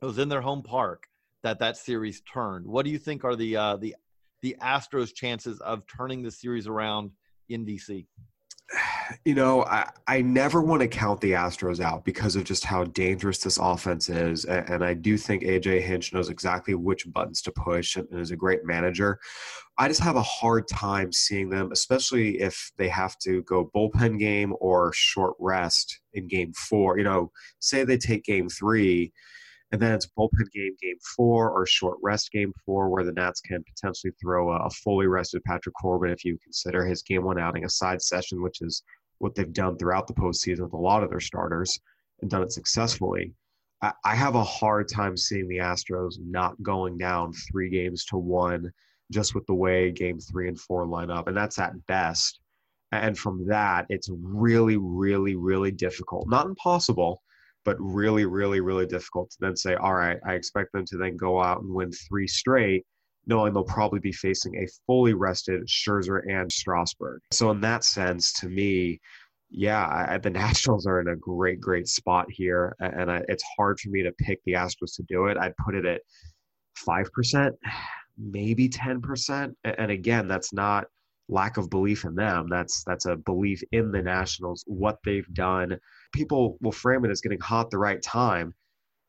it 0.00 0.06
was 0.06 0.18
in 0.18 0.28
their 0.28 0.40
home 0.40 0.62
park 0.62 1.08
that 1.46 1.60
that 1.60 1.76
series 1.76 2.22
turned 2.22 2.66
what 2.66 2.84
do 2.84 2.90
you 2.90 2.98
think 2.98 3.22
are 3.24 3.36
the 3.36 3.56
uh, 3.56 3.76
the 3.76 3.94
the 4.42 4.56
astros 4.60 5.14
chances 5.14 5.60
of 5.60 5.86
turning 5.86 6.20
the 6.20 6.30
series 6.30 6.66
around 6.66 7.10
in 7.48 7.64
dc 7.64 8.04
You 9.24 9.36
know, 9.36 9.64
I, 9.64 9.88
I 10.08 10.22
never 10.22 10.60
want 10.60 10.82
to 10.82 10.88
count 10.88 11.20
the 11.20 11.32
Astros 11.32 11.78
out 11.78 12.04
because 12.04 12.34
of 12.34 12.42
just 12.42 12.64
how 12.64 12.82
dangerous 12.82 13.38
this 13.38 13.58
offense 13.58 14.08
is. 14.08 14.44
And, 14.44 14.68
and 14.68 14.84
I 14.84 14.94
do 14.94 15.16
think 15.16 15.44
AJ 15.44 15.82
Hinch 15.82 16.12
knows 16.12 16.28
exactly 16.28 16.74
which 16.74 17.10
buttons 17.12 17.42
to 17.42 17.52
push 17.52 17.94
and, 17.94 18.08
and 18.10 18.20
is 18.20 18.32
a 18.32 18.36
great 18.36 18.64
manager. 18.64 19.20
I 19.78 19.86
just 19.86 20.00
have 20.00 20.16
a 20.16 20.22
hard 20.22 20.66
time 20.66 21.12
seeing 21.12 21.48
them, 21.48 21.70
especially 21.70 22.40
if 22.40 22.72
they 22.76 22.88
have 22.88 23.16
to 23.20 23.42
go 23.42 23.70
bullpen 23.72 24.18
game 24.18 24.52
or 24.58 24.92
short 24.92 25.36
rest 25.38 26.00
in 26.14 26.26
game 26.26 26.52
four. 26.52 26.98
You 26.98 27.04
know, 27.04 27.30
say 27.60 27.84
they 27.84 27.98
take 27.98 28.24
game 28.24 28.48
three 28.48 29.12
and 29.72 29.80
then 29.80 29.92
it's 29.92 30.08
bullpen 30.16 30.50
game, 30.52 30.76
game 30.80 30.98
four, 31.16 31.50
or 31.50 31.66
short 31.66 31.98
rest 32.02 32.30
game 32.30 32.52
four, 32.64 32.88
where 32.88 33.04
the 33.04 33.12
Nats 33.12 33.40
can 33.40 33.64
potentially 33.64 34.12
throw 34.20 34.52
a, 34.52 34.58
a 34.66 34.70
fully 34.70 35.06
rested 35.06 35.42
Patrick 35.44 35.74
Corbin 35.74 36.10
if 36.10 36.24
you 36.24 36.38
consider 36.42 36.84
his 36.84 37.02
game 37.02 37.24
one 37.24 37.38
outing 37.38 37.64
a 37.64 37.68
side 37.68 38.00
session, 38.00 38.42
which 38.42 38.62
is 38.62 38.82
what 39.18 39.34
they've 39.34 39.52
done 39.52 39.76
throughout 39.76 40.06
the 40.06 40.14
postseason 40.14 40.60
with 40.60 40.72
a 40.72 40.76
lot 40.76 41.02
of 41.02 41.10
their 41.10 41.20
starters 41.20 41.80
and 42.20 42.30
done 42.30 42.42
it 42.42 42.52
successfully. 42.52 43.32
I, 43.82 43.92
I 44.04 44.14
have 44.14 44.34
a 44.34 44.44
hard 44.44 44.88
time 44.88 45.16
seeing 45.16 45.48
the 45.48 45.58
Astros 45.58 46.14
not 46.20 46.62
going 46.62 46.96
down 46.96 47.32
three 47.50 47.68
games 47.68 48.04
to 48.06 48.16
one 48.16 48.70
just 49.12 49.34
with 49.34 49.46
the 49.46 49.54
way 49.54 49.90
game 49.90 50.18
three 50.18 50.48
and 50.48 50.58
four 50.58 50.86
line 50.86 51.10
up. 51.10 51.28
And 51.28 51.36
that's 51.36 51.58
at 51.58 51.86
best. 51.86 52.40
And 52.92 53.18
from 53.18 53.46
that, 53.46 53.86
it's 53.88 54.08
really, 54.12 54.76
really, 54.76 55.34
really 55.34 55.70
difficult. 55.70 56.28
Not 56.28 56.46
impossible, 56.46 57.22
but 57.66 57.76
really, 57.80 58.24
really, 58.24 58.60
really 58.60 58.86
difficult 58.86 59.28
to 59.28 59.36
then 59.40 59.56
say, 59.56 59.74
all 59.74 59.94
right, 59.94 60.18
I 60.24 60.34
expect 60.34 60.72
them 60.72 60.86
to 60.86 60.96
then 60.96 61.16
go 61.16 61.42
out 61.42 61.60
and 61.60 61.74
win 61.74 61.90
three 61.90 62.28
straight, 62.28 62.86
knowing 63.26 63.52
they'll 63.52 63.64
probably 63.64 63.98
be 63.98 64.12
facing 64.12 64.54
a 64.56 64.68
fully 64.86 65.14
rested 65.14 65.66
Scherzer 65.66 66.20
and 66.30 66.50
Strasburg. 66.50 67.20
So, 67.32 67.50
in 67.50 67.60
that 67.62 67.82
sense, 67.82 68.32
to 68.34 68.48
me, 68.48 69.00
yeah, 69.50 70.06
I, 70.08 70.16
the 70.18 70.30
Nationals 70.44 70.86
are 70.86 71.00
in 71.00 71.08
a 71.08 71.16
great, 71.16 71.60
great 71.60 71.88
spot 71.88 72.26
here, 72.30 72.76
and 72.78 73.10
I, 73.10 73.22
it's 73.28 73.44
hard 73.58 73.80
for 73.80 73.90
me 73.90 74.04
to 74.04 74.12
pick 74.12 74.40
the 74.46 74.52
Astros 74.52 74.94
to 74.96 75.02
do 75.02 75.26
it. 75.26 75.36
I'd 75.36 75.56
put 75.56 75.74
it 75.74 75.84
at 75.84 76.02
five 76.76 77.10
percent, 77.12 77.56
maybe 78.16 78.68
ten 78.68 79.02
percent, 79.02 79.56
and 79.64 79.90
again, 79.90 80.28
that's 80.28 80.52
not 80.52 80.86
lack 81.28 81.56
of 81.56 81.68
belief 81.68 82.04
in 82.04 82.14
them. 82.14 82.46
That's 82.48 82.84
that's 82.84 83.06
a 83.06 83.16
belief 83.16 83.60
in 83.72 83.90
the 83.90 84.02
Nationals, 84.02 84.62
what 84.68 84.98
they've 85.04 85.34
done. 85.34 85.78
People 86.12 86.58
will 86.60 86.72
frame 86.72 87.04
it 87.04 87.10
as 87.10 87.20
getting 87.20 87.40
hot 87.40 87.70
the 87.70 87.78
right 87.78 88.02
time. 88.02 88.54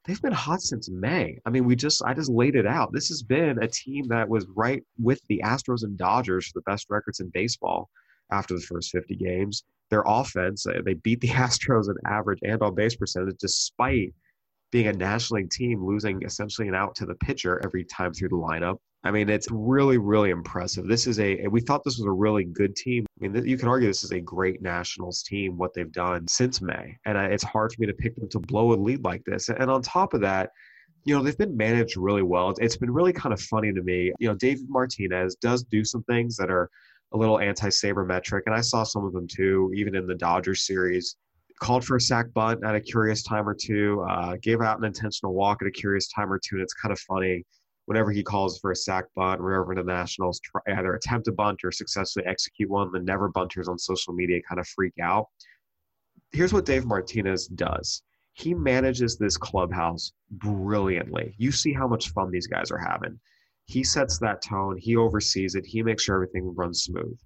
They've 0.05 0.21
been 0.21 0.31
hot 0.31 0.61
since 0.61 0.89
May. 0.89 1.37
I 1.45 1.49
mean, 1.49 1.65
we 1.65 1.75
just 1.75 2.01
I 2.05 2.13
just 2.13 2.31
laid 2.31 2.55
it 2.55 2.65
out. 2.65 2.93
This 2.93 3.09
has 3.09 3.21
been 3.21 3.61
a 3.61 3.67
team 3.67 4.05
that 4.07 4.29
was 4.29 4.47
right 4.55 4.81
with 4.97 5.21
the 5.27 5.41
Astros 5.43 5.83
and 5.83 5.97
Dodgers 5.97 6.47
for 6.47 6.59
the 6.59 6.71
best 6.71 6.87
records 6.89 7.19
in 7.19 7.29
baseball 7.33 7.89
after 8.31 8.53
the 8.53 8.61
first 8.61 8.91
50 8.91 9.15
games. 9.15 9.63
Their 9.89 10.03
offense, 10.05 10.65
uh, 10.65 10.81
they 10.85 10.95
beat 10.95 11.21
the 11.21 11.27
Astros 11.45 11.89
in 11.89 11.95
average 12.05 12.39
and 12.43 12.61
on 12.61 12.75
base 12.75 12.95
percentage 12.95 13.35
despite 13.39 14.13
being 14.71 14.87
a 14.87 14.93
National 14.93 15.41
League 15.41 15.49
team 15.49 15.85
losing 15.85 16.21
essentially 16.23 16.67
an 16.67 16.75
out 16.75 16.95
to 16.95 17.05
the 17.05 17.15
pitcher 17.15 17.61
every 17.63 17.85
time 17.85 18.13
through 18.13 18.29
the 18.29 18.35
lineup. 18.35 18.77
I 19.07 19.11
mean, 19.11 19.29
it's 19.29 19.47
really, 19.49 19.97
really 19.97 20.31
impressive. 20.31 20.85
This 20.85 21.07
is 21.07 21.17
a, 21.19 21.47
we 21.47 21.61
thought 21.61 21.83
this 21.85 21.97
was 21.97 22.05
a 22.05 22.11
really 22.11 22.43
good 22.43 22.75
team. 22.75 23.05
I 23.21 23.27
mean, 23.27 23.47
you 23.47 23.57
can 23.57 23.69
argue 23.69 23.87
this 23.87 24.03
is 24.03 24.11
a 24.11 24.19
great 24.19 24.61
Nationals 24.61 25.23
team, 25.23 25.57
what 25.57 25.73
they've 25.73 25.91
done 25.91 26.27
since 26.27 26.61
May. 26.61 26.97
And 27.05 27.17
it's 27.17 27.43
hard 27.43 27.71
for 27.71 27.79
me 27.79 27.87
to 27.87 27.93
pick 27.93 28.17
them 28.17 28.27
to 28.29 28.39
blow 28.39 28.73
a 28.73 28.75
lead 28.75 29.05
like 29.05 29.23
this. 29.23 29.47
And 29.47 29.71
on 29.71 29.81
top 29.81 30.13
of 30.13 30.19
that, 30.21 30.49
you 31.05 31.15
know, 31.15 31.23
they've 31.23 31.37
been 31.37 31.55
managed 31.55 31.95
really 31.95 32.21
well. 32.21 32.53
It's 32.59 32.75
been 32.75 32.91
really 32.91 33.13
kind 33.13 33.31
of 33.31 33.39
funny 33.39 33.71
to 33.71 33.81
me. 33.81 34.11
You 34.19 34.27
know, 34.27 34.35
David 34.35 34.65
Martinez 34.67 35.35
does 35.35 35.63
do 35.63 35.85
some 35.85 36.03
things 36.03 36.35
that 36.35 36.51
are 36.51 36.69
a 37.13 37.17
little 37.17 37.39
anti 37.39 37.69
sabermetric, 37.69 38.41
and 38.45 38.53
I 38.53 38.59
saw 38.59 38.83
some 38.83 39.05
of 39.05 39.13
them 39.13 39.25
too, 39.25 39.71
even 39.73 39.95
in 39.95 40.05
the 40.05 40.15
Dodgers 40.15 40.65
series. 40.65 41.15
Called 41.61 41.85
for 41.85 41.95
a 41.95 42.01
sac 42.01 42.31
bunt 42.33 42.63
at 42.63 42.75
a 42.75 42.81
curious 42.81 43.23
time 43.23 43.47
or 43.47 43.55
two, 43.55 44.05
uh, 44.07 44.35
gave 44.43 44.61
out 44.61 44.77
an 44.77 44.83
intentional 44.83 45.33
walk 45.33 45.59
at 45.61 45.67
a 45.67 45.71
curious 45.71 46.07
time 46.09 46.31
or 46.31 46.39
two, 46.39 46.57
and 46.57 46.61
it's 46.61 46.73
kind 46.73 46.91
of 46.91 46.99
funny 46.99 47.43
whenever 47.87 48.11
he 48.11 48.21
calls 48.21 48.59
for 48.59 48.71
a 48.71 48.75
sac 48.75 49.05
bunt, 49.15 49.41
whenever 49.41 49.73
the 49.73 49.81
Nationals 49.81 50.41
try, 50.41 50.61
either 50.77 50.93
attempt 50.93 51.29
a 51.29 51.31
bunt 51.31 51.63
or 51.63 51.71
successfully 51.71 52.25
execute 52.25 52.69
one, 52.69 52.91
the 52.91 52.99
never 52.99 53.29
bunters 53.29 53.69
on 53.69 53.79
social 53.79 54.13
media 54.13 54.41
kind 54.47 54.59
of 54.59 54.67
freak 54.67 54.93
out. 55.01 55.27
Here's 56.33 56.51
what 56.51 56.65
Dave 56.65 56.85
Martinez 56.85 57.47
does. 57.47 58.03
He 58.33 58.53
manages 58.53 59.17
this 59.17 59.37
clubhouse 59.37 60.11
brilliantly. 60.31 61.33
You 61.37 61.53
see 61.53 61.71
how 61.71 61.87
much 61.87 62.09
fun 62.09 62.29
these 62.29 62.45
guys 62.45 62.71
are 62.71 62.77
having. 62.77 63.17
He 63.65 63.85
sets 63.85 64.19
that 64.19 64.41
tone, 64.41 64.77
he 64.77 64.97
oversees 64.97 65.55
it, 65.55 65.65
he 65.65 65.81
makes 65.81 66.03
sure 66.03 66.15
everything 66.15 66.53
runs 66.55 66.83
smooth. 66.83 67.17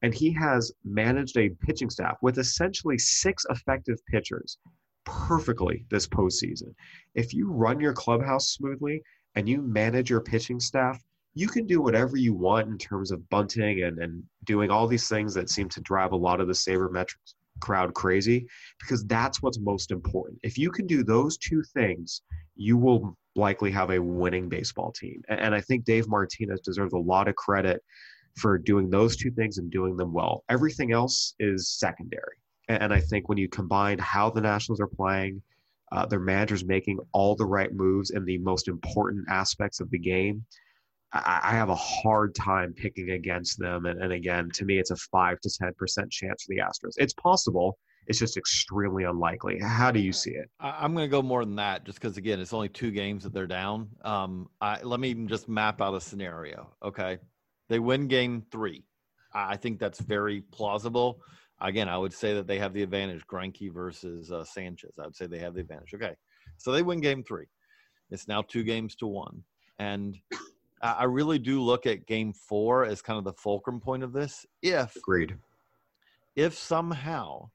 And 0.00 0.14
he 0.14 0.32
has 0.32 0.72
managed 0.84 1.36
a 1.36 1.50
pitching 1.50 1.90
staff 1.90 2.16
with 2.22 2.38
essentially 2.38 2.96
six 2.96 3.44
effective 3.50 3.98
pitchers 4.06 4.56
perfectly 5.04 5.84
this 5.90 6.06
postseason. 6.06 6.74
If 7.14 7.34
you 7.34 7.50
run 7.50 7.78
your 7.78 7.92
clubhouse 7.92 8.50
smoothly, 8.50 9.02
and 9.34 9.48
you 9.48 9.62
manage 9.62 10.10
your 10.10 10.20
pitching 10.20 10.60
staff, 10.60 11.02
you 11.34 11.46
can 11.46 11.66
do 11.66 11.80
whatever 11.80 12.16
you 12.16 12.34
want 12.34 12.68
in 12.68 12.78
terms 12.78 13.10
of 13.10 13.28
bunting 13.30 13.84
and, 13.84 13.98
and 13.98 14.22
doing 14.44 14.70
all 14.70 14.86
these 14.86 15.08
things 15.08 15.34
that 15.34 15.50
seem 15.50 15.68
to 15.68 15.80
drive 15.82 16.12
a 16.12 16.16
lot 16.16 16.40
of 16.40 16.48
the 16.48 16.52
sabermetrics 16.52 17.34
crowd 17.60 17.94
crazy 17.94 18.46
because 18.80 19.04
that's 19.06 19.42
what's 19.42 19.58
most 19.58 19.90
important. 19.90 20.38
If 20.42 20.58
you 20.58 20.70
can 20.70 20.86
do 20.86 21.02
those 21.02 21.36
two 21.36 21.62
things, 21.74 22.22
you 22.56 22.76
will 22.76 23.16
likely 23.36 23.70
have 23.70 23.90
a 23.90 24.02
winning 24.02 24.48
baseball 24.48 24.92
team. 24.92 25.22
And 25.28 25.54
I 25.54 25.60
think 25.60 25.84
Dave 25.84 26.08
Martinez 26.08 26.60
deserves 26.60 26.92
a 26.92 26.98
lot 26.98 27.28
of 27.28 27.36
credit 27.36 27.82
for 28.36 28.58
doing 28.58 28.90
those 28.90 29.16
two 29.16 29.30
things 29.30 29.58
and 29.58 29.70
doing 29.70 29.96
them 29.96 30.12
well. 30.12 30.44
Everything 30.48 30.92
else 30.92 31.34
is 31.38 31.70
secondary. 31.70 32.36
And 32.68 32.92
I 32.92 33.00
think 33.00 33.28
when 33.28 33.38
you 33.38 33.48
combine 33.48 33.98
how 33.98 34.28
the 34.30 34.40
Nationals 34.40 34.80
are 34.80 34.88
playing, 34.88 35.42
uh, 35.92 36.06
their 36.06 36.20
managers 36.20 36.64
making 36.64 36.98
all 37.12 37.34
the 37.34 37.46
right 37.46 37.72
moves 37.72 38.10
in 38.10 38.24
the 38.24 38.38
most 38.38 38.68
important 38.68 39.26
aspects 39.28 39.80
of 39.80 39.90
the 39.90 39.98
game. 39.98 40.44
I, 41.12 41.40
I 41.42 41.50
have 41.52 41.70
a 41.70 41.74
hard 41.74 42.34
time 42.34 42.74
picking 42.74 43.10
against 43.10 43.58
them. 43.58 43.86
And, 43.86 44.02
and 44.02 44.12
again, 44.12 44.50
to 44.54 44.64
me, 44.64 44.78
it's 44.78 44.90
a 44.90 44.96
five 44.96 45.40
to 45.40 45.48
10% 45.48 45.72
chance 46.10 46.44
for 46.44 46.48
the 46.48 46.58
Astros. 46.58 46.94
It's 46.96 47.14
possible. 47.14 47.78
It's 48.06 48.18
just 48.18 48.36
extremely 48.36 49.04
unlikely. 49.04 49.58
How 49.60 49.90
do 49.90 50.00
you 50.00 50.12
see 50.12 50.30
it? 50.30 50.48
I'm 50.60 50.94
going 50.94 51.04
to 51.04 51.10
go 51.10 51.20
more 51.20 51.44
than 51.44 51.56
that, 51.56 51.84
just 51.84 52.00
because 52.00 52.16
again, 52.16 52.40
it's 52.40 52.54
only 52.54 52.70
two 52.70 52.90
games 52.90 53.22
that 53.24 53.34
they're 53.34 53.46
down. 53.46 53.88
Um, 54.02 54.48
I, 54.62 54.80
let 54.82 54.98
me 54.98 55.12
just 55.26 55.48
map 55.48 55.82
out 55.82 55.94
a 55.94 56.00
scenario. 56.00 56.70
Okay, 56.82 57.18
they 57.68 57.78
win 57.78 58.08
game 58.08 58.42
three. 58.50 58.84
I 59.34 59.56
think 59.56 59.78
that's 59.78 60.00
very 60.00 60.40
plausible 60.40 61.20
again, 61.60 61.88
I 61.88 61.98
would 61.98 62.12
say 62.12 62.34
that 62.34 62.46
they 62.46 62.58
have 62.58 62.72
the 62.72 62.82
advantage. 62.82 63.26
Greinke 63.26 63.72
versus 63.72 64.30
uh, 64.32 64.44
Sanchez. 64.44 64.98
I 64.98 65.04
would 65.04 65.16
say 65.16 65.26
they 65.26 65.38
have 65.38 65.54
the 65.54 65.60
advantage. 65.60 65.94
Okay, 65.94 66.14
so 66.56 66.72
they 66.72 66.82
win 66.82 67.00
game 67.00 67.22
three. 67.22 67.46
It's 68.10 68.28
now 68.28 68.42
two 68.42 68.62
games 68.62 68.94
to 68.96 69.06
one, 69.06 69.42
and 69.78 70.18
I 70.82 71.04
really 71.04 71.38
do 71.38 71.60
look 71.60 71.86
at 71.86 72.06
game 72.06 72.32
four 72.32 72.84
as 72.84 73.02
kind 73.02 73.18
of 73.18 73.24
the 73.24 73.32
fulcrum 73.32 73.80
point 73.80 74.02
of 74.02 74.12
this. 74.12 74.46
If 74.62 74.96
agreed, 74.96 75.36
if 76.36 76.54
somehow 76.54 77.50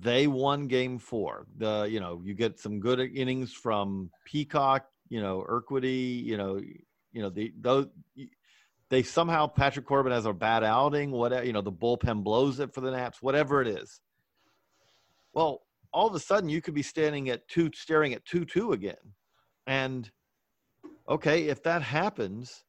they 0.00 0.26
won 0.26 0.66
game 0.66 0.98
four, 0.98 1.46
the 1.56 1.88
you 1.90 2.00
know 2.00 2.20
you 2.24 2.34
get 2.34 2.58
some 2.58 2.80
good 2.80 3.00
innings 3.00 3.52
from 3.52 4.10
Peacock, 4.24 4.86
you 5.08 5.20
know 5.20 5.44
Urquidy, 5.48 6.22
you 6.22 6.36
know 6.36 6.56
you 7.12 7.22
know 7.22 7.30
the 7.30 7.52
those 7.60 7.86
they 8.90 9.02
somehow 9.02 9.46
Patrick 9.46 9.86
Corbin 9.86 10.12
has 10.12 10.26
a 10.26 10.32
bad 10.32 10.62
outing, 10.62 11.10
whatever 11.10 11.44
you 11.44 11.52
know, 11.52 11.60
the 11.60 11.72
bullpen 11.72 12.22
blows 12.22 12.60
it 12.60 12.72
for 12.72 12.80
the 12.80 12.90
Nats, 12.90 13.20
whatever 13.20 13.60
it 13.60 13.68
is. 13.68 14.00
Well, 15.32 15.62
all 15.92 16.06
of 16.06 16.14
a 16.14 16.20
sudden 16.20 16.48
you 16.48 16.62
could 16.62 16.74
be 16.74 16.82
standing 16.82 17.28
at 17.30 17.46
two, 17.48 17.70
staring 17.74 18.14
at 18.14 18.24
two 18.24 18.44
two 18.44 18.72
again, 18.72 19.14
and 19.66 20.10
okay, 21.08 21.44
if 21.44 21.62
that 21.64 21.82
happens, 21.82 22.64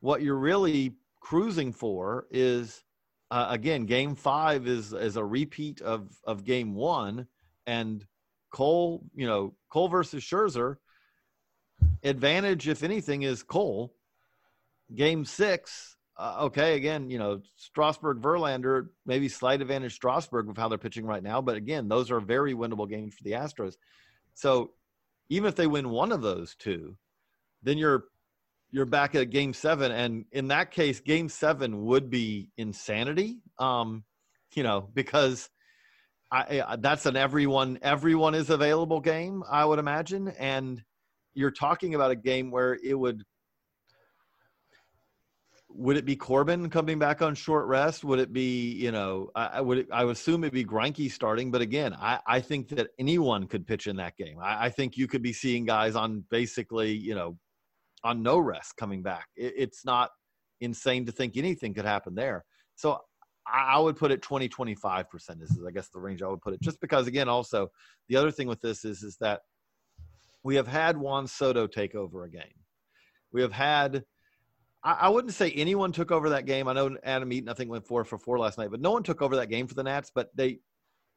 what 0.00 0.22
you're 0.22 0.38
really 0.38 0.96
cruising 1.20 1.72
for 1.72 2.26
is 2.30 2.84
uh, 3.30 3.48
again, 3.50 3.86
Game 3.86 4.14
Five 4.14 4.66
is 4.66 4.92
is 4.92 5.16
a 5.16 5.24
repeat 5.24 5.80
of 5.80 6.16
of 6.24 6.44
Game 6.44 6.74
One, 6.74 7.26
and 7.66 8.06
Cole, 8.52 9.04
you 9.14 9.26
know, 9.26 9.54
Cole 9.70 9.88
versus 9.88 10.22
Scherzer. 10.22 10.76
Advantage, 12.04 12.68
if 12.68 12.82
anything, 12.82 13.22
is 13.22 13.42
Cole 13.42 13.94
game 14.92 15.24
six, 15.24 15.96
uh, 16.16 16.36
okay, 16.42 16.76
again, 16.76 17.10
you 17.10 17.18
know, 17.18 17.40
Strasburg, 17.56 18.20
Verlander, 18.20 18.88
maybe 19.04 19.28
slight 19.28 19.60
advantage 19.60 19.94
Strasburg 19.94 20.46
with 20.46 20.56
how 20.56 20.68
they're 20.68 20.78
pitching 20.78 21.06
right 21.06 21.22
now. 21.22 21.40
But 21.40 21.56
again, 21.56 21.88
those 21.88 22.10
are 22.10 22.20
very 22.20 22.54
winnable 22.54 22.88
games 22.88 23.14
for 23.14 23.24
the 23.24 23.32
Astros. 23.32 23.74
So 24.34 24.72
even 25.28 25.48
if 25.48 25.56
they 25.56 25.66
win 25.66 25.90
one 25.90 26.12
of 26.12 26.22
those 26.22 26.54
two, 26.54 26.96
then 27.62 27.78
you're 27.78 28.04
you're 28.70 28.86
back 28.86 29.14
at 29.14 29.30
game 29.30 29.52
seven. 29.52 29.92
And 29.92 30.24
in 30.32 30.48
that 30.48 30.70
case, 30.70 31.00
game 31.00 31.28
seven 31.28 31.84
would 31.84 32.10
be 32.10 32.48
insanity. 32.56 33.38
Um, 33.58 34.04
you 34.54 34.62
know, 34.62 34.88
because 34.92 35.48
I, 36.30 36.62
I 36.66 36.76
that's 36.76 37.06
an 37.06 37.16
everyone 37.16 37.78
everyone 37.82 38.34
is 38.34 38.50
available 38.50 39.00
game, 39.00 39.42
I 39.48 39.64
would 39.64 39.78
imagine. 39.78 40.28
And 40.28 40.82
you're 41.34 41.50
talking 41.50 41.94
about 41.94 42.12
a 42.12 42.16
game 42.16 42.50
where 42.50 42.74
it 42.74 42.94
would 42.94 43.24
would 45.76 45.96
it 45.96 46.04
be 46.04 46.14
Corbin 46.14 46.70
coming 46.70 47.00
back 47.00 47.20
on 47.20 47.34
short 47.34 47.66
rest? 47.66 48.04
Would 48.04 48.20
it 48.20 48.32
be, 48.32 48.72
you 48.72 48.92
know, 48.92 49.30
I, 49.34 49.46
I 49.54 49.60
would 49.60 49.88
I 49.90 50.04
would 50.04 50.12
assume 50.12 50.44
it'd 50.44 50.54
be 50.54 50.64
Greinke 50.64 51.10
starting, 51.10 51.50
but 51.50 51.60
again, 51.60 51.94
I, 51.94 52.20
I 52.26 52.40
think 52.40 52.68
that 52.68 52.88
anyone 52.98 53.48
could 53.48 53.66
pitch 53.66 53.88
in 53.88 53.96
that 53.96 54.16
game. 54.16 54.38
I, 54.40 54.66
I 54.66 54.70
think 54.70 54.96
you 54.96 55.08
could 55.08 55.22
be 55.22 55.32
seeing 55.32 55.64
guys 55.64 55.96
on 55.96 56.24
basically, 56.30 56.92
you 56.92 57.16
know, 57.16 57.36
on 58.04 58.22
no 58.22 58.38
rest 58.38 58.76
coming 58.76 59.02
back. 59.02 59.26
It, 59.36 59.54
it's 59.56 59.84
not 59.84 60.10
insane 60.60 61.06
to 61.06 61.12
think 61.12 61.36
anything 61.36 61.74
could 61.74 61.84
happen 61.84 62.14
there. 62.14 62.44
So 62.76 63.00
I, 63.44 63.74
I 63.74 63.78
would 63.80 63.96
put 63.96 64.12
it 64.12 64.22
20, 64.22 64.48
25 64.48 65.10
percent. 65.10 65.40
This 65.40 65.50
is, 65.50 65.64
I 65.66 65.72
guess, 65.72 65.88
the 65.88 65.98
range 65.98 66.22
I 66.22 66.28
would 66.28 66.40
put 66.40 66.54
it. 66.54 66.60
Just 66.62 66.80
because, 66.80 67.08
again, 67.08 67.28
also 67.28 67.68
the 68.08 68.16
other 68.16 68.30
thing 68.30 68.46
with 68.46 68.60
this 68.60 68.84
is 68.84 69.02
is 69.02 69.16
that 69.20 69.40
we 70.44 70.54
have 70.54 70.68
had 70.68 70.96
Juan 70.96 71.26
Soto 71.26 71.66
take 71.66 71.96
over 71.96 72.22
a 72.24 72.30
game. 72.30 72.42
We 73.32 73.42
have 73.42 73.52
had 73.52 74.04
I, 74.84 75.08
wouldn't 75.08 75.32
say 75.32 75.50
anyone 75.52 75.92
took 75.92 76.12
over 76.12 76.28
that 76.30 76.44
game. 76.44 76.68
I 76.68 76.74
know 76.74 76.94
Adam 77.04 77.32
Eaton, 77.32 77.48
I 77.48 77.54
think, 77.54 77.70
went 77.70 77.86
four 77.86 78.04
for 78.04 78.18
four 78.18 78.38
last 78.38 78.58
night, 78.58 78.70
but 78.70 78.80
no 78.80 78.90
one 78.90 79.02
took 79.02 79.22
over 79.22 79.36
that 79.36 79.48
game 79.48 79.66
for 79.66 79.74
the 79.74 79.82
Nats. 79.82 80.12
But 80.14 80.28
they 80.36 80.58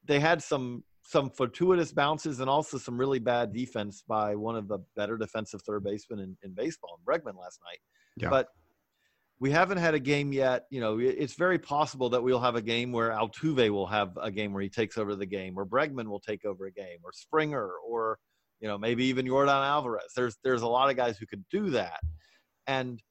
they 0.05 0.19
had 0.19 0.41
some 0.41 0.83
some 1.03 1.29
fortuitous 1.29 1.91
bounces 1.91 2.39
and 2.39 2.50
also 2.50 2.77
some 2.77 2.97
really 2.97 3.19
bad 3.19 3.53
defense 3.53 4.03
by 4.07 4.36
one 4.36 4.55
of 4.55 4.67
the 4.67 4.79
better 4.95 5.17
defensive 5.17 5.62
third 5.62 5.83
basemen 5.83 6.19
in, 6.19 6.38
in 6.43 6.53
baseball, 6.53 7.00
Bregman, 7.05 7.38
last 7.38 7.59
night. 7.65 7.79
Yeah. 8.17 8.29
But 8.29 8.47
we 9.39 9.51
haven't 9.51 9.77
had 9.77 9.93
a 9.93 10.00
game 10.00 10.33
yet. 10.33 10.65
You 10.69 10.81
know, 10.81 10.97
it's 11.00 11.36
very 11.36 11.59
possible 11.59 12.09
that 12.09 12.24
we'll 12.24 12.39
have 12.39 12.55
a 12.55 12.62
game 12.62 12.91
where 12.91 13.12
Altuve 13.12 13.69
will 13.69 13.88
have 13.88 14.17
a 14.21 14.31
game 14.31 14.53
where 14.53 14.63
he 14.63 14.69
takes 14.69 14.97
over 14.97 15.15
the 15.15 15.25
game, 15.25 15.57
or 15.57 15.65
Bregman 15.65 16.07
will 16.07 16.19
take 16.19 16.45
over 16.45 16.65
a 16.65 16.71
game, 16.71 17.00
or 17.03 17.12
Springer, 17.12 17.69
or 17.86 18.17
you 18.59 18.67
know, 18.67 18.77
maybe 18.77 19.05
even 19.05 19.25
Yordan 19.25 19.65
Alvarez. 19.65 20.13
There's 20.15 20.38
there's 20.43 20.62
a 20.62 20.67
lot 20.67 20.89
of 20.89 20.95
guys 20.95 21.17
who 21.17 21.25
could 21.25 21.43
do 21.51 21.69
that, 21.71 22.00
and 22.65 23.01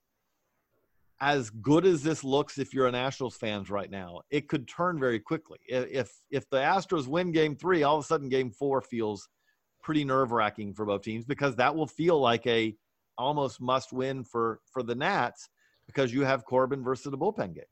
as 1.20 1.50
good 1.50 1.86
as 1.86 2.02
this 2.02 2.22
looks 2.22 2.58
if 2.58 2.74
you're 2.74 2.86
a 2.86 2.92
Nationals 2.92 3.36
fans 3.36 3.70
right 3.70 3.90
now, 3.90 4.20
it 4.30 4.48
could 4.48 4.68
turn 4.68 4.98
very 4.98 5.18
quickly. 5.18 5.58
If 5.66 6.10
if 6.30 6.48
the 6.50 6.58
Astros 6.58 7.06
win 7.06 7.32
game 7.32 7.56
3, 7.56 7.82
all 7.82 7.98
of 7.98 8.04
a 8.04 8.06
sudden 8.06 8.28
game 8.28 8.50
4 8.50 8.82
feels 8.82 9.28
pretty 9.82 10.04
nerve-wracking 10.04 10.74
for 10.74 10.84
both 10.84 11.02
teams 11.02 11.24
because 11.24 11.54
that 11.56 11.74
will 11.74 11.86
feel 11.86 12.20
like 12.20 12.46
a 12.46 12.74
almost 13.18 13.60
must 13.60 13.92
win 13.92 14.24
for 14.24 14.60
for 14.70 14.82
the 14.82 14.94
Nats 14.94 15.48
because 15.86 16.12
you 16.12 16.22
have 16.22 16.44
Corbin 16.44 16.82
versus 16.82 17.10
the 17.10 17.16
bullpen 17.16 17.54
game. 17.54 17.64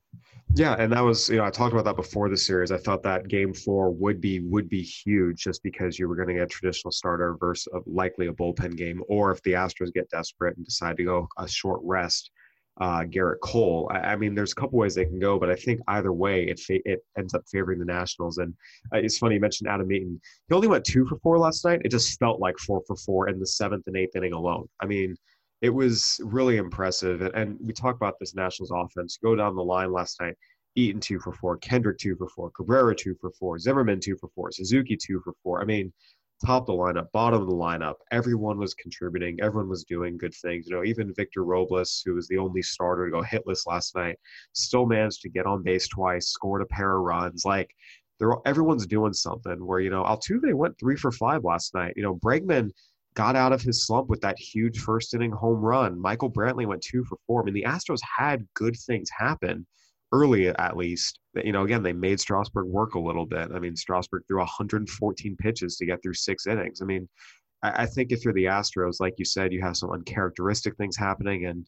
Yeah, 0.55 0.77
and 0.79 0.93
that 0.93 1.01
was 1.01 1.29
you 1.29 1.37
know 1.37 1.45
I 1.45 1.51
talked 1.51 1.73
about 1.73 1.85
that 1.85 1.97
before 1.97 2.29
the 2.29 2.37
series. 2.37 2.71
I 2.71 2.79
thought 2.79 3.03
that 3.03 3.29
game 3.29 3.53
four 3.53 3.91
would 3.91 4.21
be 4.21 4.41
would 4.41 4.69
be 4.69 4.83
huge 4.83 5.43
just 5.43 5.63
because 5.63 5.99
you 5.99 6.09
were 6.09 6.17
going 6.17 6.29
to 6.29 6.35
get 6.35 6.45
a 6.45 6.47
traditional 6.47 6.93
starter 6.93 7.37
versus 7.39 7.67
a, 7.75 7.81
likely 7.87 8.29
a 8.29 8.33
bullpen 8.33 8.77
game, 8.77 9.03
or 9.09 9.33
if 9.33 9.43
the 9.43 9.53
Astros 9.53 9.93
get 9.93 10.09
desperate 10.11 10.57
and 10.57 10.65
decide 10.65 10.97
to 10.99 11.05
go 11.05 11.29
a 11.39 11.49
short 11.49 11.81
rest, 11.83 12.31
uh, 12.81 13.05
Gerrit 13.05 13.41
Cole. 13.41 13.91
I, 13.93 13.99
I, 13.99 14.17
mean, 14.17 14.35
there's 14.35 14.53
a 14.53 14.57
couple 14.57 14.79
ways 14.79 14.95
they 14.95 15.05
can 15.05 15.21
go, 15.21 15.39
but 15.39 15.51
I 15.51 15.55
think 15.55 15.81
either 15.89 16.13
way, 16.13 16.45
it 16.45 16.59
fa- 16.59 16.81
it 16.85 17.05
ends 17.17 17.35
up 17.35 17.43
favoring 17.51 17.79
the 17.79 17.85
Nationals. 17.85 18.39
And 18.39 18.53
uh, 18.93 18.99
it's 18.99 19.19
funny 19.19 19.37
you 19.37 19.41
mentioned 19.41 19.69
Adam 19.69 19.91
Eaton. 19.93 20.21
He 20.49 20.55
only 20.55 20.69
went 20.69 20.85
two 20.85 21.07
for 21.07 21.17
four 21.19 21.39
last 21.39 21.65
night. 21.65 21.83
It 21.85 21.91
just 21.91 22.19
felt 22.19 22.41
like 22.41 22.59
four 22.59 22.83
for 22.87 22.97
four 22.97 23.29
in 23.29 23.39
the 23.39 23.47
seventh 23.47 23.87
and 23.87 23.97
eighth 23.97 24.17
inning 24.17 24.33
alone. 24.33 24.69
I 24.81 24.87
mean, 24.87 25.17
it 25.63 25.71
was 25.71 26.21
really 26.25 26.57
impressive. 26.57 27.23
And, 27.23 27.35
and 27.35 27.59
we 27.61 27.73
talk 27.73 27.95
about 27.95 28.15
this 28.19 28.35
Nationals 28.35 28.73
offense. 28.75 29.19
Go 29.23 29.37
down 29.37 29.55
the 29.55 29.63
line 29.63 29.93
last 29.93 30.21
night. 30.21 30.37
Eaton 30.77 31.01
two 31.01 31.21
for 31.21 31.33
four, 31.33 31.57
Kendrick 31.59 31.99
two 31.99 32.17
for 32.17 32.29
four, 32.29 32.51
Cabrera 32.51 32.97
two 32.97 33.15
for 33.21 33.31
four, 33.39 33.59
Zimmerman 33.61 34.01
two 34.01 34.17
for 34.17 34.29
four, 34.35 34.51
Suzuki 34.51 34.97
two 34.97 35.21
for 35.23 35.33
four. 35.43 35.63
I 35.63 35.65
mean, 35.65 35.93
top 36.45 36.63
of 36.63 36.67
the 36.67 36.73
lineup, 36.73 37.11
bottom 37.13 37.41
of 37.41 37.49
the 37.49 37.55
lineup, 37.55 37.95
everyone 38.11 38.59
was 38.59 38.75
contributing. 38.75 39.39
Everyone 39.41 39.69
was 39.69 39.85
doing 39.85 40.17
good 40.17 40.35
things. 40.35 40.67
You 40.67 40.77
know, 40.77 40.85
even 40.85 41.15
Victor 41.15 41.45
Robles, 41.45 42.03
who 42.05 42.15
was 42.15 42.29
the 42.29 42.39
only 42.39 42.63
starter 42.63 43.07
to 43.07 43.11
go 43.11 43.23
hitless 43.23 43.67
last 43.67 43.95
night, 43.95 44.19
still 44.53 44.87
managed 44.87 45.23
to 45.23 45.29
get 45.29 45.47
on 45.47 45.63
base 45.63 45.89
twice, 45.89 46.29
scored 46.29 46.63
a 46.63 46.67
pair 46.67 46.97
of 46.97 47.03
runs. 47.03 47.45
Like, 47.45 47.71
they're 48.19 48.37
everyone's 48.47 48.87
doing 48.87 49.13
something. 49.13 49.65
Where 49.65 49.81
you 49.81 49.91
know 49.91 50.05
Altuve 50.05 50.55
went 50.55 50.79
three 50.79 50.97
for 50.97 51.11
five 51.11 51.45
last 51.45 51.75
night. 51.75 51.95
You 51.97 52.03
know, 52.03 52.17
Bregman 52.17 52.71
got 53.15 53.37
out 53.37 53.53
of 53.53 53.63
his 53.63 53.87
slump 53.87 54.09
with 54.09 54.21
that 54.21 54.39
huge 54.39 54.81
first 54.81 55.15
inning 55.15 55.33
home 55.33 55.61
run. 55.61 56.01
Michael 56.01 56.31
Brantley 56.31 56.67
went 56.67 56.83
two 56.83 57.05
for 57.05 57.19
four. 57.27 57.43
I 57.43 57.45
mean, 57.45 57.55
the 57.55 57.65
Astros 57.65 58.01
had 58.03 58.47
good 58.55 58.77
things 58.87 59.09
happen 59.17 59.67
early 60.15 60.49
at 60.49 60.77
least, 60.77 61.19
you 61.35 61.53
know, 61.53 61.65
again, 61.65 61.83
they 61.83 61.93
made 61.93 62.21
Strasburg 62.21 62.67
work 62.67 62.95
a 62.95 63.01
little 63.01 63.27
bit. 63.27 63.49
I 63.55 63.59
mean, 63.59 63.75
Strasburg 63.75 64.23
threw 64.29 64.39
114 64.39 65.37
pitches 65.37 65.77
to 65.77 65.87
get 65.87 66.03
through 66.03 66.15
six 66.15 66.47
innings. 66.47 66.81
I 66.81 66.85
mean, 66.85 67.09
I, 67.63 67.87
think 67.87 68.13
if 68.13 68.25
you're 68.25 68.35
the 68.35 68.45
Astros, 68.45 69.01
like 69.01 69.15
you 69.19 69.25
said, 69.25 69.53
you 69.53 69.63
have 69.63 69.77
some 69.77 69.91
uncharacteristic 69.91 70.77
things 70.77 70.97
happening 70.97 71.47
and 71.47 71.67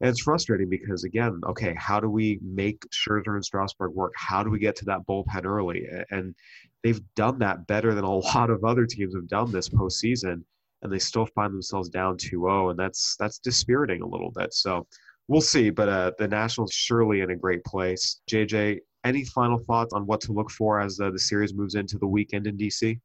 and 0.00 0.10
it's 0.10 0.22
frustrating 0.22 0.68
because 0.68 1.04
again, 1.04 1.40
okay, 1.46 1.74
how 1.78 2.00
do 2.00 2.08
we 2.10 2.40
make 2.42 2.82
Scherzer 2.90 3.34
and 3.34 3.44
Strasburg 3.44 3.92
work? 3.92 4.12
How 4.16 4.42
do 4.42 4.50
we 4.50 4.58
get 4.58 4.74
to 4.76 4.84
that 4.86 5.06
bullpen 5.08 5.44
early? 5.44 5.86
And 6.10 6.34
they've 6.82 7.00
done 7.14 7.38
that 7.38 7.68
better 7.68 7.94
than 7.94 8.02
a 8.02 8.14
lot 8.34 8.50
of 8.50 8.64
other 8.64 8.84
teams 8.84 9.14
have 9.14 9.28
done 9.28 9.52
this 9.52 9.68
postseason, 9.68 10.42
and 10.82 10.92
they 10.92 10.98
still 10.98 11.26
find 11.26 11.54
themselves 11.54 11.88
down 11.88 12.16
2-0, 12.16 12.70
and 12.70 12.78
that's 12.78 13.14
that's 13.16 13.38
dispiriting 13.38 14.02
a 14.02 14.08
little 14.08 14.32
bit. 14.32 14.52
So 14.52 14.88
we'll 15.32 15.40
see. 15.40 15.70
But 15.70 15.88
uh, 15.88 16.12
the 16.18 16.28
Nationals 16.28 16.72
surely 16.72 17.20
in 17.20 17.30
a 17.30 17.36
great 17.36 17.64
place. 17.64 18.20
JJ, 18.30 18.78
any 19.04 19.24
final 19.24 19.58
thoughts 19.58 19.94
on 19.94 20.06
what 20.06 20.20
to 20.22 20.32
look 20.32 20.50
for 20.50 20.80
as 20.80 21.00
uh, 21.00 21.10
the 21.10 21.18
series 21.18 21.54
moves 21.54 21.74
into 21.74 21.98
the 21.98 22.06
weekend 22.06 22.46
in 22.46 22.56
DC? 22.56 23.00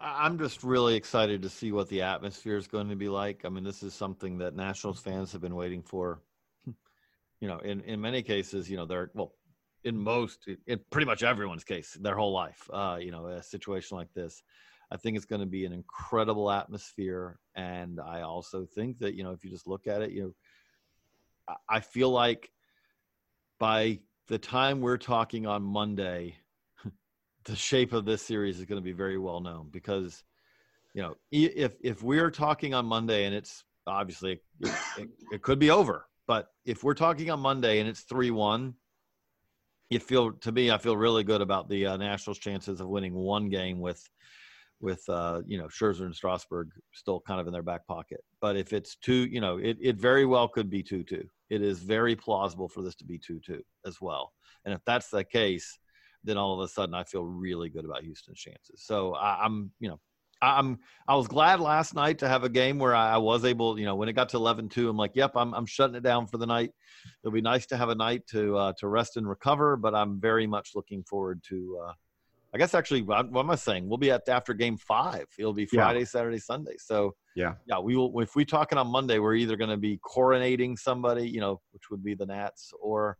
I'm 0.00 0.38
just 0.38 0.64
really 0.64 0.96
excited 0.96 1.42
to 1.42 1.48
see 1.50 1.72
what 1.72 1.88
the 1.88 2.00
atmosphere 2.02 2.56
is 2.56 2.66
going 2.66 2.88
to 2.88 2.96
be 2.96 3.08
like. 3.08 3.42
I 3.44 3.50
mean, 3.50 3.62
this 3.62 3.82
is 3.82 3.92
something 3.92 4.38
that 4.38 4.56
Nationals 4.56 5.00
fans 5.00 5.30
have 5.32 5.42
been 5.42 5.54
waiting 5.54 5.82
for. 5.82 6.22
You 7.40 7.46
know, 7.46 7.58
in, 7.58 7.82
in 7.82 8.00
many 8.00 8.22
cases, 8.22 8.68
you 8.68 8.76
know, 8.76 8.86
they're 8.86 9.10
well, 9.14 9.34
in 9.84 9.96
most, 9.96 10.48
in 10.66 10.80
pretty 10.90 11.06
much 11.06 11.22
everyone's 11.22 11.62
case, 11.62 11.96
their 12.00 12.16
whole 12.16 12.32
life. 12.32 12.68
Uh, 12.72 12.98
you 13.00 13.12
know, 13.12 13.26
a 13.26 13.42
situation 13.42 13.96
like 13.96 14.12
this, 14.12 14.42
I 14.90 14.96
think 14.96 15.16
it's 15.16 15.26
going 15.26 15.42
to 15.42 15.46
be 15.46 15.64
an 15.64 15.72
incredible 15.72 16.50
atmosphere, 16.50 17.38
and 17.54 18.00
I 18.00 18.22
also 18.22 18.66
think 18.66 18.98
that 18.98 19.14
you 19.14 19.22
know, 19.22 19.30
if 19.30 19.44
you 19.44 19.50
just 19.50 19.68
look 19.68 19.86
at 19.86 20.02
it, 20.02 20.10
you 20.10 20.22
know, 20.22 20.32
I 21.68 21.80
feel 21.80 22.10
like 22.10 22.50
by 23.58 24.00
the 24.28 24.38
time 24.38 24.80
we're 24.80 24.98
talking 24.98 25.46
on 25.46 25.62
Monday, 25.62 26.36
the 27.44 27.56
shape 27.56 27.92
of 27.92 28.04
this 28.04 28.22
series 28.22 28.58
is 28.58 28.64
going 28.64 28.80
to 28.80 28.84
be 28.84 28.92
very 28.92 29.18
well 29.18 29.40
known 29.40 29.68
because, 29.70 30.22
you 30.94 31.02
know, 31.02 31.16
if 31.30 31.76
if 31.82 32.02
we're 32.02 32.30
talking 32.30 32.74
on 32.74 32.86
Monday 32.86 33.24
and 33.24 33.34
it's 33.34 33.64
obviously 33.86 34.40
it, 34.60 34.74
it, 34.98 35.08
it 35.32 35.42
could 35.42 35.58
be 35.58 35.70
over, 35.70 36.06
but 36.26 36.48
if 36.64 36.84
we're 36.84 36.94
talking 36.94 37.30
on 37.30 37.40
Monday 37.40 37.80
and 37.80 37.88
it's 37.88 38.02
three 38.02 38.30
one, 38.30 38.74
you 39.90 39.98
feel 39.98 40.32
to 40.32 40.52
me 40.52 40.70
I 40.70 40.78
feel 40.78 40.96
really 40.96 41.24
good 41.24 41.40
about 41.40 41.68
the 41.68 41.86
uh, 41.86 41.96
Nationals' 41.96 42.38
chances 42.38 42.80
of 42.80 42.88
winning 42.88 43.14
one 43.14 43.48
game 43.48 43.80
with 43.80 44.02
with 44.80 45.02
uh, 45.08 45.42
you 45.46 45.58
know 45.58 45.66
Scherzer 45.66 46.02
and 46.02 46.14
Strasburg 46.14 46.70
still 46.92 47.20
kind 47.20 47.40
of 47.40 47.46
in 47.46 47.52
their 47.52 47.62
back 47.62 47.86
pocket. 47.86 48.20
But 48.40 48.56
if 48.56 48.72
it's 48.72 48.96
two, 48.96 49.26
you 49.26 49.40
know, 49.40 49.58
it, 49.58 49.76
it 49.80 49.96
very 49.96 50.26
well 50.26 50.48
could 50.48 50.70
be 50.70 50.82
two 50.82 51.02
two. 51.02 51.28
It 51.50 51.62
is 51.62 51.78
very 51.80 52.14
plausible 52.14 52.68
for 52.68 52.82
this 52.82 52.94
to 52.96 53.04
be 53.04 53.18
two 53.18 53.40
two 53.44 53.62
as 53.86 54.00
well. 54.00 54.32
And 54.64 54.74
if 54.74 54.80
that's 54.84 55.08
the 55.08 55.24
case, 55.24 55.78
then 56.24 56.36
all 56.36 56.54
of 56.54 56.60
a 56.60 56.68
sudden 56.68 56.94
I 56.94 57.04
feel 57.04 57.24
really 57.24 57.68
good 57.68 57.84
about 57.84 58.02
Houston's 58.02 58.38
chances. 58.38 58.82
So 58.84 59.14
I, 59.14 59.44
am 59.44 59.70
you 59.80 59.88
know, 59.88 60.00
I'm 60.42 60.78
I 61.06 61.16
was 61.16 61.26
glad 61.26 61.60
last 61.60 61.94
night 61.94 62.18
to 62.18 62.28
have 62.28 62.44
a 62.44 62.48
game 62.48 62.78
where 62.78 62.94
I, 62.94 63.16
was 63.16 63.44
able, 63.44 63.78
you 63.78 63.86
know, 63.86 63.96
when 63.96 64.08
it 64.08 64.12
got 64.12 64.28
to 64.30 64.36
11-2, 64.36 64.88
I'm 64.88 64.96
like, 64.96 65.12
yep, 65.14 65.32
I'm 65.34 65.54
I'm 65.54 65.66
shutting 65.66 65.96
it 65.96 66.02
down 66.02 66.26
for 66.26 66.38
the 66.38 66.46
night. 66.46 66.70
It'll 67.22 67.32
be 67.32 67.40
nice 67.40 67.66
to 67.66 67.76
have 67.76 67.88
a 67.88 67.94
night 67.94 68.22
to 68.30 68.56
uh, 68.56 68.72
to 68.78 68.88
rest 68.88 69.16
and 69.16 69.28
recover, 69.28 69.76
but 69.76 69.94
I'm 69.94 70.20
very 70.20 70.46
much 70.46 70.70
looking 70.74 71.02
forward 71.04 71.42
to. 71.48 71.80
Uh, 71.86 71.92
I 72.54 72.58
guess 72.58 72.74
actually, 72.74 73.02
what 73.02 73.26
am 73.26 73.50
I 73.50 73.56
saying? 73.56 73.88
We'll 73.88 73.98
be 73.98 74.10
at 74.10 74.26
after 74.28 74.54
game 74.54 74.78
five. 74.78 75.26
It'll 75.38 75.52
be 75.52 75.66
Friday, 75.66 76.00
yeah. 76.00 76.04
Saturday, 76.06 76.38
Sunday. 76.38 76.76
So 76.78 77.14
yeah, 77.36 77.54
yeah, 77.66 77.78
we 77.78 77.94
will. 77.94 78.18
If 78.20 78.36
we 78.36 78.44
talking 78.46 78.78
on 78.78 78.86
Monday, 78.86 79.18
we're 79.18 79.34
either 79.34 79.56
going 79.56 79.70
to 79.70 79.76
be 79.76 79.98
coronating 79.98 80.78
somebody, 80.78 81.28
you 81.28 81.40
know, 81.40 81.60
which 81.72 81.90
would 81.90 82.02
be 82.02 82.14
the 82.14 82.24
Nats, 82.24 82.72
or 82.80 83.18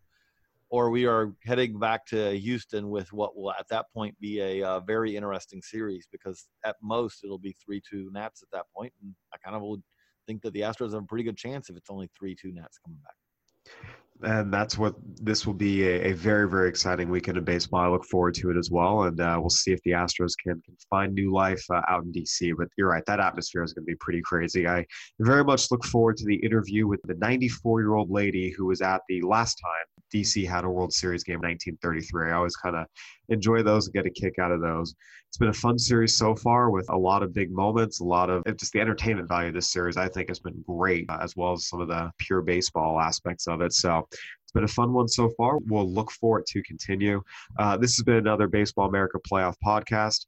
or 0.71 0.91
we 0.91 1.07
are 1.07 1.35
heading 1.45 1.79
back 1.79 2.07
to 2.07 2.39
Houston 2.39 2.89
with 2.89 3.13
what 3.13 3.37
will 3.37 3.53
at 3.53 3.69
that 3.69 3.87
point 3.93 4.19
be 4.19 4.41
a 4.41 4.63
uh, 4.63 4.81
very 4.81 5.15
interesting 5.15 5.61
series 5.63 6.07
because 6.11 6.49
at 6.65 6.77
most 6.83 7.23
it'll 7.23 7.39
be 7.39 7.55
three 7.63 7.83
two 7.89 8.11
Nats 8.13 8.43
at 8.43 8.49
that 8.53 8.65
point, 8.75 8.95
and 9.03 9.15
I 9.35 9.37
kind 9.39 9.57
of 9.57 9.63
would 9.63 9.83
think 10.27 10.41
that 10.43 10.55
the 10.55 10.61
Astros 10.61 10.95
have 10.95 11.03
a 11.03 11.07
pretty 11.07 11.25
good 11.25 11.37
chance 11.37 11.69
if 11.69 11.77
it's 11.77 11.91
only 11.91 12.09
three 12.19 12.35
two 12.35 12.53
Nats 12.53 12.79
coming 12.83 12.99
back 13.05 13.75
and 14.23 14.53
that's 14.53 14.77
what 14.77 14.95
this 15.23 15.47
will 15.47 15.55
be 15.55 15.87
a, 15.87 16.11
a, 16.11 16.13
very 16.13 16.49
very 16.49 16.69
exciting 16.69 17.09
weekend 17.09 17.39
of 17.39 17.45
baseball. 17.45 17.81
I 17.81 17.89
look 17.89 18.05
forward 18.05 18.35
to 18.35 18.51
it 18.51 18.57
as 18.57 18.71
well, 18.71 19.05
and 19.05 19.21
uh, 19.21 19.37
we'll 19.41 19.51
see 19.51 19.73
if 19.73 19.81
the 19.83 19.93
Astros 19.93 20.33
can, 20.43 20.61
can 20.63 20.77
find 20.91 21.15
new 21.15 21.33
life 21.33 21.65
uh, 21.71 21.83
out 21.89 22.05
in 22.05 22.13
DC. 22.13 22.53
But 22.57 22.69
you're 22.77 22.89
right, 22.89 23.05
that 23.07 23.21
atmosphere 23.21 23.63
is 23.63 23.73
going 23.73 23.85
to 23.85 23.91
be 23.91 23.97
pretty 24.01 24.23
crazy. 24.23 24.67
I 24.67 24.85
very 25.21 25.45
much 25.45 25.71
look 25.71 25.85
forward 25.85 26.17
to 26.19 26.25
the 26.25 26.37
interview 26.37 26.87
with 26.87 27.01
the 27.05 27.15
94 27.15 27.81
year 27.81 27.95
old 27.95 28.11
lady 28.11 28.51
who 28.51 28.67
was 28.67 28.81
at 28.81 29.03
the 29.09 29.21
last 29.23 29.55
time 29.55 30.03
DC 30.13 30.47
had 30.47 30.65
a 30.65 30.71
World 30.71 30.93
Series 30.93 31.25
game 31.25 31.41
in 31.43 31.51
1933. 31.51 32.31
I 32.31 32.37
always 32.37 32.57
kind 32.57 32.77
of 32.77 32.87
enjoy 33.29 33.63
those 33.63 33.87
and 33.87 33.95
get 33.95 34.07
a 34.07 34.11
kick 34.11 34.39
out 34.39 34.53
of 34.53 34.61
those. 34.61 34.95
It's 35.29 35.37
been 35.37 35.49
a 35.49 35.53
fun 35.53 35.79
series 35.79 36.17
so 36.17 36.35
far 36.35 36.71
with 36.71 36.89
a 36.89 36.97
lot 36.97 37.23
of 37.23 37.35
big 37.35 37.51
moments, 37.51 38.01
a 38.01 38.05
lot 38.05 38.31
of 38.31 38.43
just 38.57 38.73
the 38.73 38.81
entertainment 38.81 39.29
value 39.29 39.49
of 39.49 39.55
this 39.55 39.71
series. 39.71 39.99
I 39.99 40.09
think 40.09 40.29
has 40.29 40.41
been 40.41 40.65
great, 40.67 41.05
uh, 41.11 41.19
as 41.21 41.37
well 41.37 41.53
as 41.53 41.69
some 41.69 41.83
of 41.83 41.89
the 41.89 42.11
pure 42.19 42.41
baseball 42.41 42.99
aspects 42.99 43.47
of 43.47 43.61
it. 43.61 43.75
So 43.75 44.08
it's 44.11 44.53
been 44.55 44.65
a 44.65 44.69
fun 44.69 44.93
one 44.93 45.09
so 45.09 45.31
far. 45.37 45.59
We'll 45.67 45.93
look 45.93 46.11
for 46.11 46.41
it 46.41 46.47
to 46.47 46.63
continue. 46.63 47.23
Uh, 47.59 47.77
this 47.77 47.97
has 47.97 48.03
been 48.03 48.17
another 48.17 48.49
Baseball 48.49 48.89
America 48.89 49.19
Playoff 49.31 49.55
podcast. 49.65 50.25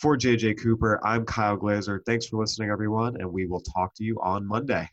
For 0.00 0.16
JJ 0.16 0.60
Cooper, 0.62 0.98
I'm 1.04 1.24
Kyle 1.24 1.56
Glaser. 1.56 2.02
Thanks 2.06 2.26
for 2.26 2.40
listening, 2.40 2.70
everyone, 2.70 3.20
and 3.20 3.30
we 3.30 3.46
will 3.46 3.60
talk 3.60 3.94
to 3.96 4.04
you 4.04 4.18
on 4.22 4.46
Monday. 4.46 4.88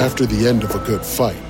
After 0.00 0.26
the 0.26 0.46
end 0.46 0.64
of 0.64 0.74
a 0.74 0.78
good 0.86 1.04
fight, 1.04 1.49